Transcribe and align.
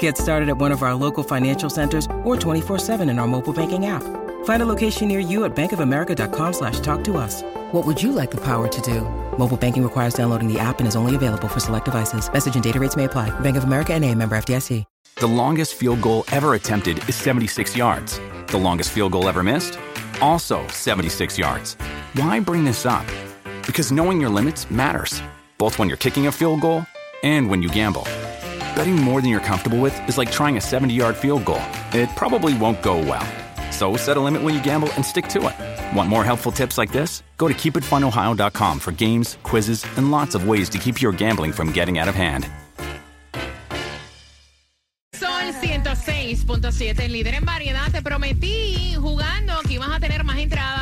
Get 0.00 0.18
started 0.18 0.48
at 0.48 0.58
one 0.58 0.72
of 0.72 0.82
our 0.82 0.94
local 0.94 1.22
financial 1.22 1.70
centers 1.70 2.06
or 2.24 2.34
24-7 2.36 3.08
in 3.08 3.20
our 3.20 3.28
mobile 3.28 3.52
banking 3.52 3.86
app. 3.86 4.02
Find 4.44 4.62
a 4.62 4.66
location 4.66 5.06
near 5.06 5.20
you 5.20 5.44
at 5.44 5.54
bankofamerica.com 5.54 6.52
slash 6.52 6.80
talk 6.80 7.04
to 7.04 7.16
us. 7.16 7.42
What 7.72 7.86
would 7.86 8.02
you 8.02 8.10
like 8.10 8.32
the 8.32 8.40
power 8.40 8.66
to 8.66 8.80
do? 8.80 9.02
Mobile 9.38 9.56
banking 9.56 9.84
requires 9.84 10.14
downloading 10.14 10.52
the 10.52 10.58
app 10.58 10.80
and 10.80 10.88
is 10.88 10.96
only 10.96 11.14
available 11.14 11.46
for 11.46 11.60
select 11.60 11.84
devices. 11.84 12.32
Message 12.32 12.56
and 12.56 12.64
data 12.64 12.80
rates 12.80 12.96
may 12.96 13.04
apply. 13.04 13.30
Bank 13.40 13.56
of 13.56 13.62
America 13.62 13.94
and 13.94 14.04
a 14.04 14.12
member 14.12 14.36
FDIC. 14.36 14.84
The 15.18 15.26
longest 15.26 15.76
field 15.76 16.02
goal 16.02 16.24
ever 16.30 16.52
attempted 16.54 16.98
is 17.08 17.14
76 17.16 17.74
yards. 17.74 18.20
The 18.48 18.58
longest 18.58 18.90
field 18.90 19.12
goal 19.12 19.30
ever 19.30 19.42
missed? 19.42 19.78
Also 20.20 20.66
76 20.68 21.38
yards. 21.38 21.74
Why 22.12 22.38
bring 22.38 22.64
this 22.64 22.84
up? 22.84 23.06
Because 23.66 23.90
knowing 23.90 24.20
your 24.20 24.28
limits 24.28 24.70
matters, 24.70 25.22
both 25.56 25.78
when 25.78 25.88
you're 25.88 25.96
kicking 25.96 26.26
a 26.26 26.32
field 26.32 26.60
goal 26.60 26.84
and 27.22 27.48
when 27.48 27.62
you 27.62 27.70
gamble. 27.70 28.06
Betting 28.76 28.94
more 28.94 29.22
than 29.22 29.30
you're 29.30 29.40
comfortable 29.40 29.78
with 29.78 29.96
is 30.06 30.18
like 30.18 30.30
trying 30.30 30.58
a 30.58 30.60
70 30.60 30.92
yard 30.92 31.16
field 31.16 31.46
goal. 31.46 31.62
It 31.92 32.10
probably 32.14 32.52
won't 32.58 32.82
go 32.82 32.98
well. 32.98 33.26
So 33.72 33.96
set 33.96 34.18
a 34.18 34.20
limit 34.20 34.42
when 34.42 34.54
you 34.54 34.62
gamble 34.62 34.92
and 34.96 35.04
stick 35.04 35.28
to 35.28 35.48
it. 35.48 35.96
Want 35.96 36.10
more 36.10 36.22
helpful 36.22 36.52
tips 36.52 36.76
like 36.76 36.92
this? 36.92 37.22
Go 37.38 37.48
to 37.48 37.54
keepitfunohio.com 37.54 38.78
for 38.78 38.92
games, 38.92 39.38
quizzes, 39.42 39.86
and 39.96 40.10
lots 40.10 40.34
of 40.34 40.46
ways 40.46 40.68
to 40.68 40.78
keep 40.78 41.00
your 41.00 41.12
gambling 41.12 41.52
from 41.52 41.72
getting 41.72 41.98
out 41.98 42.08
of 42.08 42.14
hand. 42.14 42.50
Sol 45.14 45.52
106.7, 45.52 47.00
el 47.00 47.12
líder 47.12 47.34
en 47.34 47.46
variedad. 47.46 47.90
Te 47.90 48.02
prometí 48.02 48.94
jugando 48.96 49.58
que 49.62 49.74
ibas 49.74 49.88
a 49.90 50.00
tener 50.00 50.22
más 50.24 50.36
entradas 50.36 50.75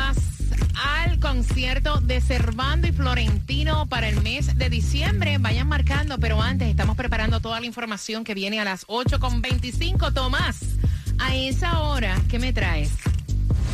concierto 1.35 1.99
de 1.99 2.21
Cervando 2.21 2.87
y 2.87 2.93
Florentino 2.93 3.87
para 3.89 4.07
el 4.07 4.21
mes 4.21 4.57
de 4.57 4.69
diciembre. 4.69 5.37
Vayan 5.37 5.67
marcando, 5.67 6.17
pero 6.17 6.41
antes 6.41 6.69
estamos 6.69 6.95
preparando 6.95 7.41
toda 7.41 7.59
la 7.59 7.65
información 7.65 8.23
que 8.23 8.33
viene 8.33 8.61
a 8.61 8.63
las 8.63 8.87
8.25. 8.87 10.13
Tomás, 10.13 10.61
a 11.19 11.35
esa 11.35 11.81
hora, 11.81 12.21
¿qué 12.29 12.39
me 12.39 12.53
traes? 12.53 12.91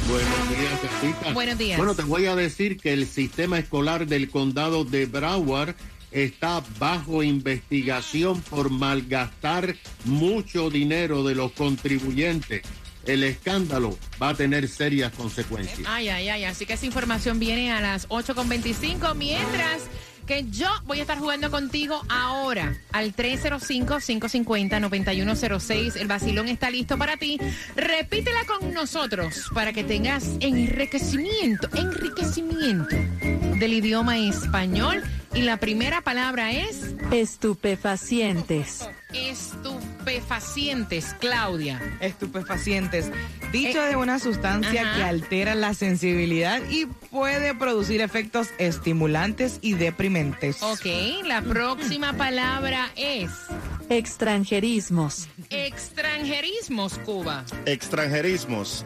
Buenos 0.09 0.49
días. 0.49 1.33
Buenos 1.35 1.57
días. 1.59 1.77
Bueno, 1.77 1.93
te 1.93 2.01
voy 2.01 2.25
a 2.25 2.35
decir 2.35 2.79
que 2.79 2.93
el 2.93 3.05
sistema 3.05 3.59
escolar 3.59 4.07
del 4.07 4.31
condado 4.31 4.83
de 4.83 5.05
Broward 5.05 5.75
está 6.09 6.63
bajo 6.79 7.21
investigación 7.21 8.41
por 8.41 8.71
malgastar 8.71 9.75
mucho 10.05 10.71
dinero 10.71 11.23
de 11.23 11.35
los 11.35 11.51
contribuyentes. 11.51 12.63
El 13.05 13.23
escándalo 13.23 13.97
va 14.21 14.29
a 14.29 14.35
tener 14.35 14.67
serias 14.67 15.11
consecuencias. 15.11 15.87
Ay, 15.87 16.09
ay, 16.09 16.29
ay. 16.29 16.45
Así 16.45 16.65
que 16.65 16.73
esa 16.73 16.85
información 16.85 17.39
viene 17.39 17.71
a 17.71 17.81
las 17.81 18.07
8.25. 18.09 19.15
Mientras 19.15 19.83
que 20.25 20.45
yo 20.49 20.69
voy 20.85 20.99
a 20.99 21.01
estar 21.01 21.17
jugando 21.17 21.51
contigo 21.51 22.01
ahora 22.09 22.77
al 22.91 23.15
305-550-9106. 23.15 25.95
El 25.97 26.07
vacilón 26.07 26.47
está 26.47 26.69
listo 26.69 26.97
para 26.97 27.17
ti. 27.17 27.37
Repítela 27.75 28.45
con 28.45 28.73
nosotros 28.73 29.49
para 29.53 29.73
que 29.73 29.83
tengas 29.83 30.37
enriquecimiento, 30.39 31.67
enriquecimiento 31.75 32.95
del 33.59 33.73
idioma 33.73 34.17
español. 34.19 35.03
Y 35.33 35.43
la 35.43 35.57
primera 35.57 36.01
palabra 36.01 36.51
es 36.51 36.93
Estupefacientes. 37.11 38.87
estupefacientes, 39.13 41.15
Claudia. 41.19 41.79
estupefacientes. 42.01 43.11
Dicho 43.51 43.83
Eh, 43.83 43.89
de 43.89 43.95
una 43.95 44.19
sustancia 44.19 44.81
ajá. 44.81 44.95
que 44.97 45.03
altera 45.03 45.55
la 45.55 45.73
sensibilidad 45.73 46.61
y 46.69 46.85
puede 46.85 47.53
producir 47.55 48.01
efectos 48.01 48.49
estimulantes 48.57 49.59
y 49.61 49.73
deprimentes. 49.73 50.61
Ok, 50.63 50.85
la 51.25 51.41
próxima 51.41 52.13
palabra 52.13 52.89
es 52.95 53.29
Extranjerismos. 53.89 55.27
extranjerismos, 55.49 56.97
Cuba. 57.05 57.43
Extranjerismos. 57.65 58.85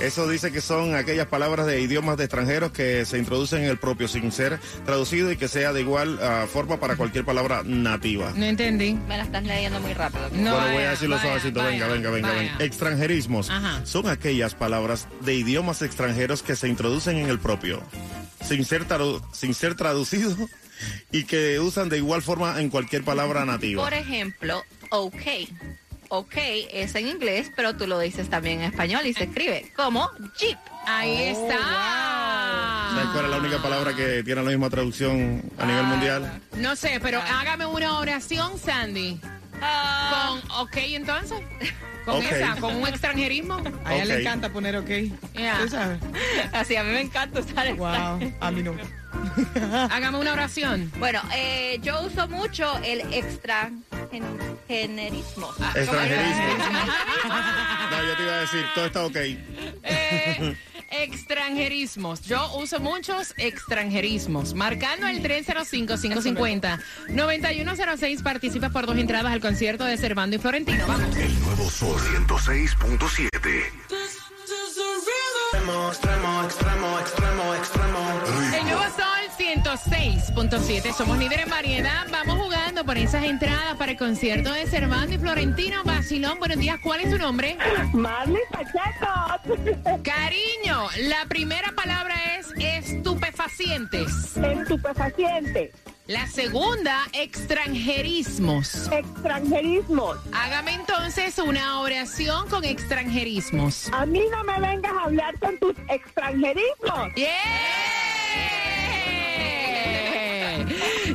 Eso 0.00 0.28
dice 0.28 0.50
que 0.50 0.60
son 0.60 0.94
aquellas 0.94 1.26
palabras 1.26 1.66
de 1.66 1.80
idiomas 1.80 2.16
de 2.16 2.24
extranjeros 2.24 2.72
que 2.72 3.04
se 3.04 3.18
introducen 3.18 3.62
en 3.62 3.70
el 3.70 3.78
propio 3.78 4.08
sin 4.08 4.32
ser 4.32 4.58
traducido 4.84 5.30
y 5.30 5.36
que 5.36 5.48
sea 5.48 5.72
de 5.72 5.80
igual 5.80 6.18
ah, 6.22 6.46
forma 6.52 6.80
para 6.80 6.96
cualquier 6.96 7.24
palabra 7.24 7.62
nativa. 7.64 8.32
No 8.34 8.44
entendí. 8.44 8.94
Me 9.06 9.16
la 9.16 9.24
estás 9.24 9.44
leyendo 9.44 9.80
muy 9.80 9.94
rápido. 9.94 10.28
No, 10.32 10.54
bueno, 10.54 10.72
voy 10.72 10.82
a 10.82 10.90
decirlo 10.90 11.16
vaya, 11.16 11.28
suavecito. 11.28 11.62
Venga, 11.62 11.86
vaya, 11.86 11.94
venga, 11.94 12.10
venga, 12.10 12.32
venga. 12.32 12.64
Extranjerismos 12.64 13.50
Ajá. 13.50 13.84
son 13.84 14.08
aquellas 14.08 14.54
palabras 14.54 15.06
de 15.20 15.34
idiomas 15.34 15.82
extranjeros 15.82 16.42
que 16.42 16.56
se 16.56 16.68
introducen 16.68 17.18
en 17.18 17.28
el 17.28 17.38
propio, 17.38 17.82
sin 18.40 18.64
ser, 18.64 18.86
sin 19.32 19.54
ser 19.54 19.74
traducido 19.74 20.36
y 21.10 21.24
que 21.24 21.60
usan 21.60 21.88
de 21.88 21.98
igual 21.98 22.22
forma 22.22 22.60
en 22.60 22.70
cualquier 22.70 23.04
palabra 23.04 23.44
nativa. 23.44 23.82
Por 23.82 23.94
ejemplo, 23.94 24.64
OK. 24.90 25.22
OK 26.14 26.34
es 26.70 26.94
en 26.94 27.08
inglés, 27.08 27.50
pero 27.56 27.74
tú 27.74 27.86
lo 27.86 27.98
dices 27.98 28.28
también 28.28 28.60
en 28.60 28.70
español 28.70 29.06
y 29.06 29.14
se 29.14 29.24
escribe 29.24 29.72
como 29.74 30.10
Jeep. 30.38 30.58
Ahí 30.86 31.22
está. 31.28 31.58
¿Sabes 32.90 33.06
cuál 33.14 33.24
es 33.24 33.30
la 33.30 33.36
única 33.38 33.62
palabra 33.62 33.94
que 33.96 34.22
tiene 34.22 34.42
la 34.42 34.50
misma 34.50 34.68
traducción 34.68 35.42
a 35.56 35.64
nivel 35.64 35.84
mundial? 35.84 36.40
No 36.58 36.76
sé, 36.76 36.98
pero 37.02 37.18
hágame 37.22 37.64
una 37.64 37.98
oración, 37.98 38.58
Sandy. 38.58 39.18
Ah, 39.62 40.36
Con 40.50 40.50
ok, 40.66 40.76
entonces. 40.88 41.38
Con 42.04 42.16
Ok. 42.16 42.24
esa, 42.30 42.56
con 42.56 42.76
un 42.76 42.86
extranjerismo. 42.88 43.62
A 43.86 43.94
ella 43.94 44.04
le 44.04 44.20
encanta 44.20 44.50
poner 44.50 44.76
ok. 44.76 44.88
Yeah. 45.34 45.60
¿Tú 45.62 45.68
sabes? 45.68 45.98
así 46.52 46.76
a 46.76 46.82
mí 46.84 46.90
me 46.90 47.00
encanta 47.00 47.40
usar 47.40 47.68
el 47.68 47.76
Wow, 47.76 48.32
a 48.40 48.50
mí 48.50 48.62
no. 48.62 48.74
Hágame 49.90 50.18
una 50.18 50.32
oración. 50.34 50.92
Bueno, 50.98 51.22
eh, 51.34 51.78
yo 51.82 52.02
uso 52.02 52.28
mucho 52.28 52.76
el 52.84 53.00
extranjerismo. 54.12 55.48
Ah, 55.60 55.72
Extranjerismo. 55.74 56.42
No, 57.92 58.02
yo 58.04 58.16
te 58.16 58.22
iba 58.22 58.32
a 58.32 58.40
decir, 58.40 58.64
todo 58.74 58.86
está 58.86 59.04
ok. 59.04 59.16
Eh, 59.82 60.56
extranjerismos. 60.90 62.22
Yo 62.22 62.50
uso 62.56 62.80
muchos 62.80 63.34
extranjerismos. 63.36 64.54
Marcando 64.54 65.06
el 65.08 65.22
305-550-9106. 65.22 68.22
Participa 68.22 68.70
por 68.70 68.86
dos 68.86 68.96
entradas 68.96 69.30
al 69.32 69.40
concierto 69.40 69.84
de 69.84 69.98
Cervando 69.98 70.36
y 70.36 70.38
Florentino. 70.38 70.86
Vamos. 70.86 71.14
El 71.16 71.38
nuevo 71.40 71.68
Sol 71.68 72.00
106.7. 72.00 73.64
El 75.52 75.66
nuevo 75.66 75.92
Sol 75.92 76.10
106.7. 79.76 80.92
Somos 80.92 81.18
líderes 81.18 81.44
en 81.44 81.50
variedad. 81.50 82.06
Vamos 82.10 82.38
jugando 82.38 82.84
por 82.84 82.98
esas 82.98 83.24
entradas 83.24 83.74
para 83.76 83.92
el 83.92 83.98
concierto 83.98 84.52
de 84.52 84.66
Cervando 84.66 85.14
y 85.14 85.18
Florentino. 85.18 85.82
Basilón, 85.84 86.38
buenos 86.38 86.58
días. 86.58 86.78
¿Cuál 86.82 87.00
es 87.00 87.10
tu 87.10 87.18
nombre? 87.18 87.56
Marley 87.94 88.42
Pacheco, 88.50 90.00
Cariño, 90.02 90.88
la 91.08 91.24
primera 91.26 91.72
palabra 91.72 92.14
es 92.38 92.48
estupefacientes. 92.56 94.36
estupefaciente, 94.36 95.72
La 96.06 96.26
segunda, 96.26 96.98
extranjerismos. 97.14 98.88
extranjerismo. 98.92 100.14
Hágame 100.32 100.74
entonces 100.74 101.38
una 101.38 101.80
oración 101.80 102.46
con 102.50 102.64
extranjerismos. 102.64 103.88
A 103.92 104.04
mí 104.04 104.22
no 104.30 104.44
me 104.44 104.60
vengas 104.60 104.92
a 104.92 105.04
hablar 105.04 105.38
con 105.38 105.56
tus 105.58 105.74
extranjerismos. 105.88 107.14
¡Yeah! 107.16 107.28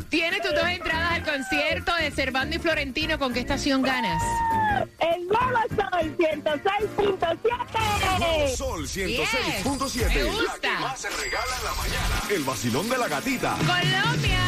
Tienes 0.09 0.42
tus 0.42 0.54
dos 0.56 0.68
entradas 0.68 1.12
al 1.13 1.24
concierto 1.24 1.94
de 1.95 2.12
Cervando 2.12 2.56
y 2.56 2.59
Florentino. 2.59 3.19
¿Con 3.19 3.33
qué 3.33 3.42
estación 3.42 3.81
ganas? 3.81 4.21
El 5.00 5.27
nuevo 5.27 5.57
Sol 5.75 6.18
106.7. 6.18 8.56
Sol 8.56 8.88
Yes, 8.88 9.30
106.7. 9.63 10.13
me 10.15 10.24
La 10.24 10.31
gusta. 10.31 10.59
que 10.62 10.69
más 10.80 11.00
se 11.01 11.09
regala 11.09 11.56
en 11.57 11.63
la 11.65 11.74
mañana. 11.74 12.21
El 12.30 12.44
vacilón 12.44 12.89
de 12.89 12.98
la 12.98 13.07
gatita. 13.07 13.56
Colombia 13.57 14.39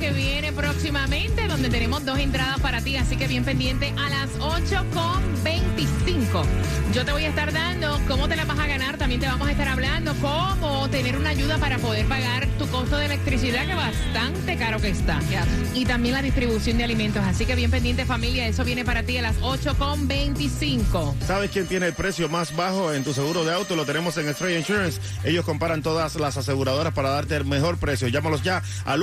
que 0.00 0.10
viene 0.12 0.50
próximamente, 0.50 1.46
donde 1.46 1.68
tenemos 1.68 2.04
dos 2.06 2.18
entradas 2.18 2.58
para 2.60 2.80
ti, 2.80 2.96
así 2.96 3.16
que 3.16 3.28
bien 3.28 3.44
pendiente 3.44 3.92
a 3.98 4.08
las 4.08 4.30
8.25. 4.38 6.42
Yo 6.94 7.04
te 7.04 7.12
voy 7.12 7.24
a 7.24 7.28
estar 7.28 7.52
dando 7.52 8.00
cómo 8.08 8.26
te 8.26 8.34
la 8.34 8.46
vas 8.46 8.58
a 8.58 8.66
ganar, 8.66 8.96
también 8.96 9.20
te 9.20 9.26
vamos 9.26 9.46
a 9.46 9.52
estar 9.52 9.68
hablando 9.68 10.14
cómo 10.22 10.88
tener 10.88 11.18
una 11.18 11.28
ayuda 11.30 11.58
para 11.58 11.78
poder 11.78 12.06
pagar 12.06 12.46
tu 12.58 12.66
costo 12.68 12.96
de 12.96 13.06
electricidad, 13.06 13.66
que 13.66 13.74
bastante 13.74 14.56
caro 14.56 14.80
que 14.80 14.88
está. 14.88 15.20
Y 15.74 15.84
también 15.84 16.14
la 16.14 16.22
distribución 16.22 16.78
de 16.78 16.84
alimentos, 16.84 17.22
así 17.22 17.44
que 17.44 17.54
bien 17.54 17.70
pendiente 17.70 18.06
familia, 18.06 18.48
eso 18.48 18.64
viene 18.64 18.86
para 18.86 19.02
ti 19.02 19.18
a 19.18 19.22
las 19.22 19.38
8.25. 19.40 21.14
¿Sabes 21.26 21.50
quién 21.50 21.66
tiene 21.66 21.86
el 21.86 21.92
precio 21.92 22.30
más 22.30 22.56
bajo 22.56 22.94
en 22.94 23.04
tu 23.04 23.12
seguro 23.12 23.44
de 23.44 23.52
auto? 23.52 23.76
Lo 23.76 23.84
tenemos 23.84 24.16
en 24.16 24.32
Stray 24.32 24.56
Insurance. 24.56 24.98
Ellos 25.24 25.44
comparan 25.44 25.82
todas 25.82 26.16
las 26.16 26.38
aseguradoras 26.38 26.94
para 26.94 27.10
darte 27.10 27.36
el 27.36 27.44
mejor 27.44 27.76
precio. 27.76 28.08
Llámalos 28.08 28.42
ya 28.42 28.62
al 28.86 29.02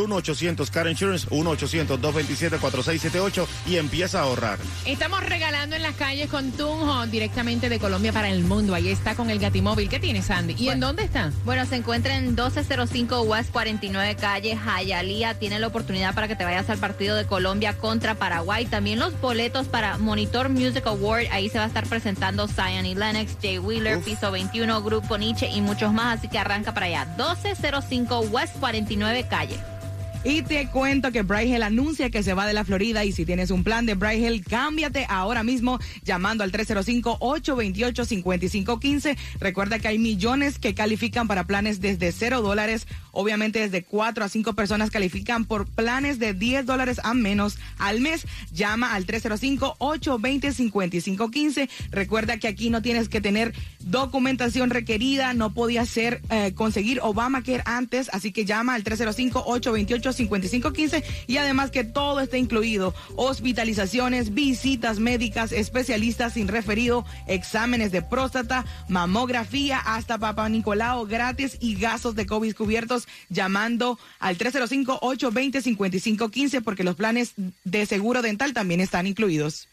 1-800-CAR 0.87 0.89
Insurance, 0.89 1.27
1-800-227-4678 1.29 3.47
y 3.67 3.77
empieza 3.77 4.19
a 4.19 4.23
ahorrar. 4.23 4.57
Estamos 4.85 5.23
regalando 5.23 5.75
en 5.75 5.83
las 5.83 5.95
calles 5.95 6.29
con 6.29 6.51
Tunjo 6.51 7.05
directamente 7.07 7.69
de 7.69 7.79
Colombia 7.79 8.13
para 8.13 8.29
el 8.29 8.43
mundo. 8.43 8.73
Ahí 8.73 8.89
está 8.89 9.15
con 9.15 9.29
el 9.29 9.39
Gatimóvil. 9.39 9.89
¿Qué 9.89 9.99
tienes, 9.99 10.25
Sandy? 10.25 10.55
¿Y 10.57 10.69
en 10.69 10.79
dónde 10.79 11.03
está? 11.03 11.31
Bueno, 11.45 11.65
se 11.65 11.75
encuentra 11.75 12.15
en 12.15 12.27
1205 12.27 13.21
West 13.21 13.51
49 13.51 14.15
Calle 14.15 14.55
Jayalía. 14.55 15.33
Tiene 15.35 15.59
la 15.59 15.67
oportunidad 15.67 16.13
para 16.13 16.27
que 16.27 16.35
te 16.35 16.45
vayas 16.45 16.69
al 16.69 16.77
partido 16.77 17.15
de 17.15 17.25
Colombia 17.25 17.77
contra 17.77 18.15
Paraguay. 18.15 18.65
También 18.65 18.99
los 18.99 19.19
boletos 19.19 19.67
para 19.67 19.97
Monitor 19.97 20.49
Music 20.49 20.85
Award. 20.85 21.25
Ahí 21.31 21.49
se 21.49 21.57
va 21.57 21.65
a 21.65 21.67
estar 21.67 21.87
presentando 21.87 22.47
Zion 22.47 22.85
y 22.85 22.95
Lennox, 22.95 23.37
Jay 23.41 23.59
Wheeler, 23.59 23.99
Piso 24.01 24.31
21, 24.31 24.81
Grupo 24.81 25.17
Nietzsche 25.17 25.49
y 25.49 25.61
muchos 25.61 25.93
más. 25.93 26.19
Así 26.19 26.27
que 26.27 26.39
arranca 26.39 26.73
para 26.73 26.87
allá. 26.87 27.05
1205 27.17 28.19
West 28.31 28.55
49 28.59 29.27
Calle. 29.29 29.76
Y 30.23 30.41
te 30.41 30.67
cuento 30.67 31.11
que 31.11 31.21
Brigel 31.21 31.61
anuncia 31.63 32.09
que 32.09 32.23
se 32.23 32.33
va 32.33 32.45
de 32.45 32.53
la 32.53 32.65
Florida 32.65 33.05
y 33.05 33.11
si 33.11 33.25
tienes 33.25 33.51
un 33.51 33.63
plan 33.63 33.85
de 33.85 33.93
Brigel, 33.93 34.43
cámbiate 34.43 35.05
ahora 35.09 35.43
mismo 35.43 35.79
llamando 36.03 36.43
al 36.43 36.51
305-828-5515. 36.51 39.15
Recuerda 39.39 39.79
que 39.79 39.87
hay 39.87 39.99
millones 39.99 40.59
que 40.59 40.73
califican 40.73 41.27
para 41.27 41.45
planes 41.45 41.79
desde 41.79 42.11
cero 42.11 42.41
dólares. 42.41 42.87
Obviamente 43.11 43.59
desde 43.59 43.83
cuatro 43.83 44.25
a 44.25 44.29
cinco 44.29 44.53
personas 44.53 44.91
califican 44.91 45.45
por 45.45 45.65
planes 45.65 46.19
de 46.19 46.33
10 46.33 46.65
dólares 46.65 46.99
a 47.03 47.13
menos 47.13 47.57
al 47.77 48.01
mes. 48.01 48.25
Llama 48.51 48.93
al 48.93 49.07
305-820-5515. 49.07 51.69
Recuerda 51.91 52.37
que 52.37 52.47
aquí 52.47 52.69
no 52.69 52.81
tienes 52.81 53.09
que 53.09 53.19
tener 53.21 53.53
documentación 53.89 54.69
requerida, 54.69 55.33
no 55.33 55.53
podía 55.53 55.85
ser 55.85 56.21
eh, 56.29 56.53
conseguir 56.53 56.99
Obamacare 57.01 57.63
antes, 57.65 58.09
así 58.11 58.31
que 58.31 58.45
llama 58.45 58.75
al 58.75 58.83
305-828-5515 58.83 61.03
y 61.27 61.37
además 61.37 61.71
que 61.71 61.83
todo 61.83 62.19
está 62.19 62.37
incluido, 62.37 62.93
hospitalizaciones, 63.15 64.33
visitas 64.33 64.99
médicas, 64.99 65.51
especialistas 65.51 66.33
sin 66.33 66.47
referido, 66.47 67.05
exámenes 67.27 67.91
de 67.91 68.01
próstata, 68.01 68.65
mamografía, 68.89 69.77
hasta 69.79 70.17
Papa 70.17 70.49
Nicolau 70.49 71.05
gratis 71.05 71.57
y 71.59 71.75
gastos 71.75 72.15
de 72.15 72.25
COVID 72.25 72.55
cubiertos 72.55 73.07
llamando 73.29 73.99
al 74.19 74.37
305-820-5515 74.37 76.63
porque 76.63 76.83
los 76.83 76.95
planes 76.95 77.33
de 77.63 77.85
seguro 77.85 78.21
dental 78.21 78.53
también 78.53 78.81
están 78.81 79.07
incluidos. 79.07 79.69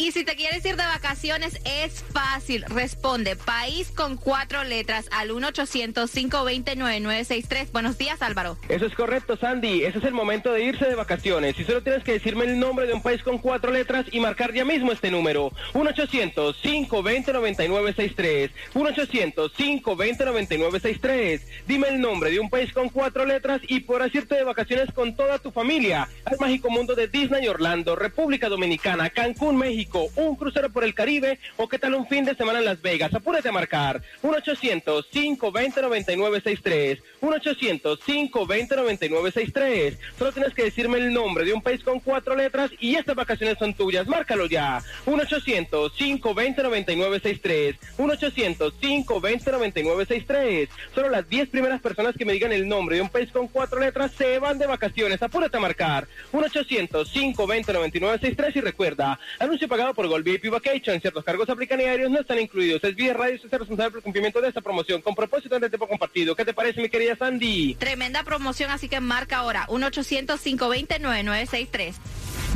Y 0.00 0.12
si 0.12 0.24
te 0.24 0.34
quieres 0.34 0.64
ir 0.64 0.76
de 0.76 0.82
vacaciones, 0.82 1.60
es 1.66 2.02
fácil. 2.14 2.64
Responde 2.68 3.36
país 3.36 3.92
con 3.94 4.16
cuatro 4.16 4.64
letras 4.64 5.10
al 5.12 5.28
1-800-520-9963. 5.28 7.70
Buenos 7.70 7.98
días, 7.98 8.22
Álvaro. 8.22 8.56
Eso 8.70 8.86
es 8.86 8.94
correcto, 8.94 9.36
Sandy. 9.36 9.84
Ese 9.84 9.98
es 9.98 10.04
el 10.04 10.14
momento 10.14 10.54
de 10.54 10.64
irse 10.64 10.86
de 10.86 10.94
vacaciones. 10.94 11.58
Y 11.58 11.64
solo 11.64 11.82
tienes 11.82 12.02
que 12.02 12.12
decirme 12.12 12.46
el 12.46 12.58
nombre 12.58 12.86
de 12.86 12.94
un 12.94 13.02
país 13.02 13.22
con 13.22 13.36
cuatro 13.36 13.72
letras 13.72 14.06
y 14.10 14.20
marcar 14.20 14.54
ya 14.54 14.64
mismo 14.64 14.90
este 14.90 15.10
número. 15.10 15.52
1-800-520-9963. 15.74 18.50
1-800-520-9963. 18.72 21.40
Dime 21.66 21.88
el 21.88 22.00
nombre 22.00 22.30
de 22.30 22.40
un 22.40 22.48
país 22.48 22.72
con 22.72 22.88
cuatro 22.88 23.26
letras 23.26 23.60
y 23.68 23.80
podrás 23.80 24.14
irte 24.14 24.34
de 24.34 24.44
vacaciones 24.44 24.90
con 24.94 25.14
toda 25.14 25.38
tu 25.40 25.50
familia 25.50 26.08
al 26.24 26.38
mágico 26.40 26.70
mundo 26.70 26.94
de 26.94 27.06
Disney 27.06 27.46
Orlando, 27.48 27.96
República 27.96 28.48
Dominicana, 28.48 29.10
Cancún, 29.10 29.58
México 29.58 29.89
un 30.16 30.36
crucero 30.36 30.70
por 30.70 30.84
el 30.84 30.94
Caribe 30.94 31.38
o 31.56 31.68
qué 31.68 31.78
tal 31.78 31.94
un 31.94 32.06
fin 32.06 32.24
de 32.24 32.34
semana 32.34 32.60
en 32.60 32.64
Las 32.64 32.80
Vegas. 32.82 33.14
Apúrate 33.14 33.48
a 33.48 33.52
marcar 33.52 34.02
1-800-520-9963. 34.22 37.00
1-800-520-9963. 37.20 39.98
Solo 40.18 40.32
tienes 40.32 40.54
que 40.54 40.64
decirme 40.64 40.98
el 40.98 41.12
nombre 41.12 41.44
de 41.44 41.52
un 41.52 41.62
país 41.62 41.82
con 41.82 42.00
cuatro 42.00 42.34
letras 42.36 42.70
y 42.78 42.96
estas 42.96 43.16
vacaciones 43.16 43.58
son 43.58 43.74
tuyas. 43.74 44.06
Márcalo 44.06 44.46
ya. 44.46 44.82
1-800-520-9963. 45.06 47.78
1-800-520-9963. 47.98 50.68
Solo 50.94 51.08
las 51.08 51.28
10 51.28 51.48
primeras 51.48 51.80
personas 51.80 52.14
que 52.16 52.24
me 52.24 52.34
digan 52.34 52.52
el 52.52 52.68
nombre 52.68 52.94
de 52.96 53.02
un 53.02 53.08
país 53.08 53.30
con 53.32 53.48
cuatro 53.48 53.80
letras 53.80 54.12
se 54.16 54.38
van 54.38 54.58
de 54.58 54.66
vacaciones. 54.66 55.22
Apúrate 55.22 55.56
a 55.56 55.60
marcar 55.60 56.06
1-800-520-9963 56.32 58.56
y 58.56 58.60
recuerda, 58.60 59.18
anuncio 59.38 59.68
pagado 59.68 59.79
por 59.94 60.06
Gold 60.06 60.24
VIP 60.24 60.50
Vacation. 60.50 61.00
Ciertos 61.00 61.24
cargos 61.24 61.48
aplican 61.48 61.80
y 61.80 61.84
aéreos 61.84 62.10
no 62.10 62.20
están 62.20 62.38
incluidos. 62.38 62.84
Es 62.84 62.94
Vía 62.94 63.14
Radio, 63.14 63.36
usted 63.36 63.48
es 63.52 63.58
responsable 63.58 63.90
por 63.90 63.98
el 63.98 64.04
cumplimiento 64.04 64.40
de 64.40 64.48
esta 64.48 64.60
promoción 64.60 65.02
con 65.02 65.14
propósito 65.14 65.58
de 65.58 65.68
tiempo 65.68 65.88
compartido. 65.88 66.36
¿Qué 66.36 66.44
te 66.44 66.52
parece, 66.52 66.80
mi 66.80 66.88
querida 66.88 67.16
Sandy? 67.16 67.74
Tremenda 67.76 68.22
promoción, 68.22 68.70
así 68.70 68.88
que 68.88 69.00
marca 69.00 69.38
ahora 69.38 69.66
1-800-520-9963. 69.68 71.94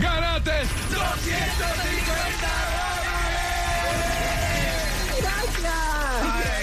¡Gánate 0.00 0.50
Gracias. 0.90 1.54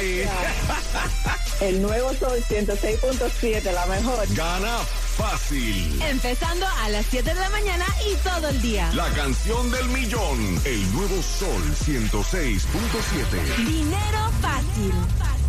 El 1.62 1.82
nuevo 1.82 2.14
Sol 2.16 2.40
106.7, 2.50 3.72
la 3.72 3.86
mejor. 3.86 4.26
Gana 4.36 4.80
fácil. 5.18 6.02
Empezando 6.02 6.66
a 6.68 6.90
las 6.90 7.06
7 7.08 7.34
de 7.34 7.40
la 7.40 7.50
mañana 7.50 7.86
y 8.10 8.16
todo 8.18 8.50
el 8.50 8.62
día. 8.62 8.92
La 8.94 9.10
canción 9.10 9.70
del 9.72 9.88
millón. 9.90 10.62
El 10.66 10.94
nuevo 10.94 11.22
Sol 11.22 11.64
106.7. 11.86 13.66
Dinero 13.66 14.32
fácil. 14.42 14.94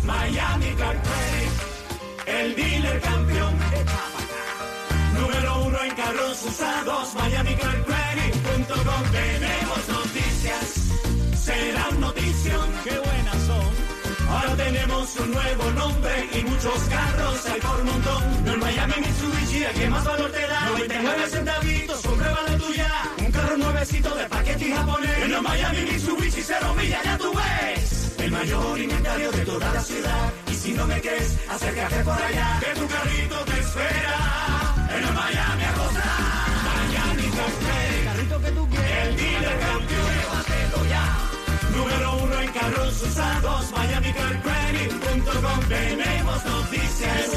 Miami 0.03 0.75
Car 0.75 1.01
Credit, 1.01 1.51
el 2.27 2.55
dealer 2.55 2.99
campeón. 3.01 3.53
Número 5.19 5.63
uno 5.65 5.83
en 5.83 5.95
carros 5.95 6.43
usados, 6.43 7.13
MiamiCarCredit.com. 7.15 9.11
Tenemos 9.11 9.87
noticias, 9.87 10.89
serán 11.41 12.01
notición. 12.01 12.69
Qué 12.83 12.91
buenas 12.91 13.07
son. 13.07 13.12
Ahora 14.33 14.55
tenemos 14.55 15.15
un 15.17 15.31
nuevo 15.31 15.71
nombre 15.71 16.29
y 16.33 16.43
muchos 16.43 16.79
carros 16.89 17.45
hay 17.45 17.61
por 17.61 17.83
montón. 17.83 18.45
No 18.45 18.53
en 18.53 18.59
Miami 18.59 18.93
Mitsubishi, 19.05 19.63
el 19.63 19.73
que 19.73 19.89
más 19.89 20.03
valor 20.03 20.31
te 20.31 20.47
da. 20.47 20.65
99 20.69 21.27
centavitos, 21.29 22.01
comprueba 22.01 22.39
la 22.47 22.57
tuya. 22.57 22.91
Un 23.19 23.31
carro 23.31 23.57
nuevecito 23.57 24.15
de 24.15 24.25
paquete 24.29 24.73
japonés. 24.73 25.17
En 25.23 25.31
los 25.31 25.41
Miami 25.43 25.81
Mitsubishi 25.83 26.41
cero 26.41 26.73
millas, 26.75 27.03
ya 27.03 27.17
tú 27.17 27.31
ves. 27.33 28.15
El 28.17 28.31
mayor 28.31 28.79
inventario 28.79 29.31
de 29.31 29.45
toda 29.45 29.73
la 29.73 29.81
ciudad. 29.81 30.33
Y 30.51 30.55
si 30.55 30.73
no 30.73 30.87
me 30.87 30.99
crees, 30.99 31.37
acércate 31.49 32.03
por 32.03 32.21
allá. 32.21 32.59
Que 32.59 32.79
tu 32.79 32.87
carrito 32.87 33.37
te 33.45 33.59
espera. 33.59 34.17
En 34.97 35.03
el 35.07 35.13
Miami 35.13 35.63
a 35.63 35.73
gozar. 35.77 36.33
Miami. 36.65 38.22
Número 41.75 42.17
uno 42.17 42.39
en 42.39 42.51
carros 42.51 43.01
usados, 43.01 43.71
MiamiCarCredit.com. 43.71 45.59
Tenemos 45.67 46.45
noticias, 46.45 47.32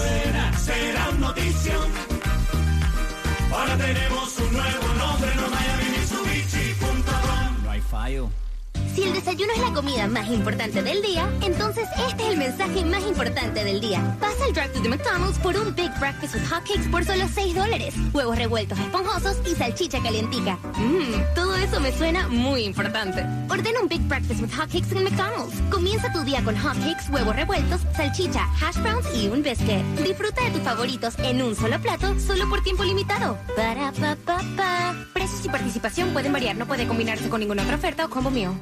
desayuno 9.16 9.50
es 9.54 9.60
la 9.60 9.72
comida 9.72 10.06
más 10.06 10.28
importante 10.28 10.82
del 10.82 11.00
día, 11.00 11.26
entonces 11.40 11.88
este 12.06 12.22
es 12.22 12.32
el 12.32 12.36
mensaje 12.36 12.84
más 12.84 13.02
importante 13.06 13.64
del 13.64 13.80
día. 13.80 14.14
Pasa 14.20 14.44
al 14.44 14.52
drive-thru 14.52 14.82
de 14.82 14.88
McDonald's 14.90 15.38
por 15.38 15.56
un 15.56 15.74
Big 15.74 15.90
Breakfast 15.98 16.34
with 16.34 16.46
Hotcakes 16.50 16.88
por 16.90 17.02
solo 17.02 17.24
6 17.34 17.54
dólares. 17.54 17.94
Huevos 18.12 18.36
revueltos 18.36 18.78
esponjosos 18.78 19.38
y 19.50 19.54
salchicha 19.54 20.02
calientica. 20.02 20.58
Mmm, 20.76 21.34
todo 21.34 21.56
eso 21.56 21.80
me 21.80 21.92
suena 21.92 22.28
muy 22.28 22.64
importante. 22.64 23.24
Ordena 23.48 23.80
un 23.80 23.88
Big 23.88 24.02
Breakfast 24.06 24.42
with 24.42 24.52
Hotcakes 24.52 24.94
en 24.94 25.04
McDonald's. 25.04 25.62
Comienza 25.70 26.12
tu 26.12 26.22
día 26.22 26.44
con 26.44 26.54
hotcakes, 26.54 27.08
huevos 27.10 27.34
revueltos, 27.34 27.80
salchicha, 27.96 28.46
hash 28.60 28.76
browns 28.82 29.06
y 29.16 29.28
un 29.28 29.42
biscuit. 29.42 29.82
Disfruta 30.04 30.44
de 30.44 30.50
tus 30.50 30.62
favoritos 30.62 31.14
en 31.20 31.40
un 31.40 31.56
solo 31.56 31.80
plato, 31.80 32.20
solo 32.20 32.46
por 32.50 32.62
tiempo 32.62 32.84
limitado. 32.84 33.38
Para 33.56 33.92
pa 33.92 34.14
pa. 34.56 34.94
Precios 35.14 35.42
y 35.46 35.48
participación 35.48 36.10
pueden 36.10 36.34
variar, 36.34 36.54
no 36.56 36.66
puede 36.66 36.86
combinarse 36.86 37.30
con 37.30 37.40
ninguna 37.40 37.62
otra 37.62 37.76
oferta 37.76 38.04
o 38.04 38.10
combo 38.10 38.30
mío. 38.30 38.54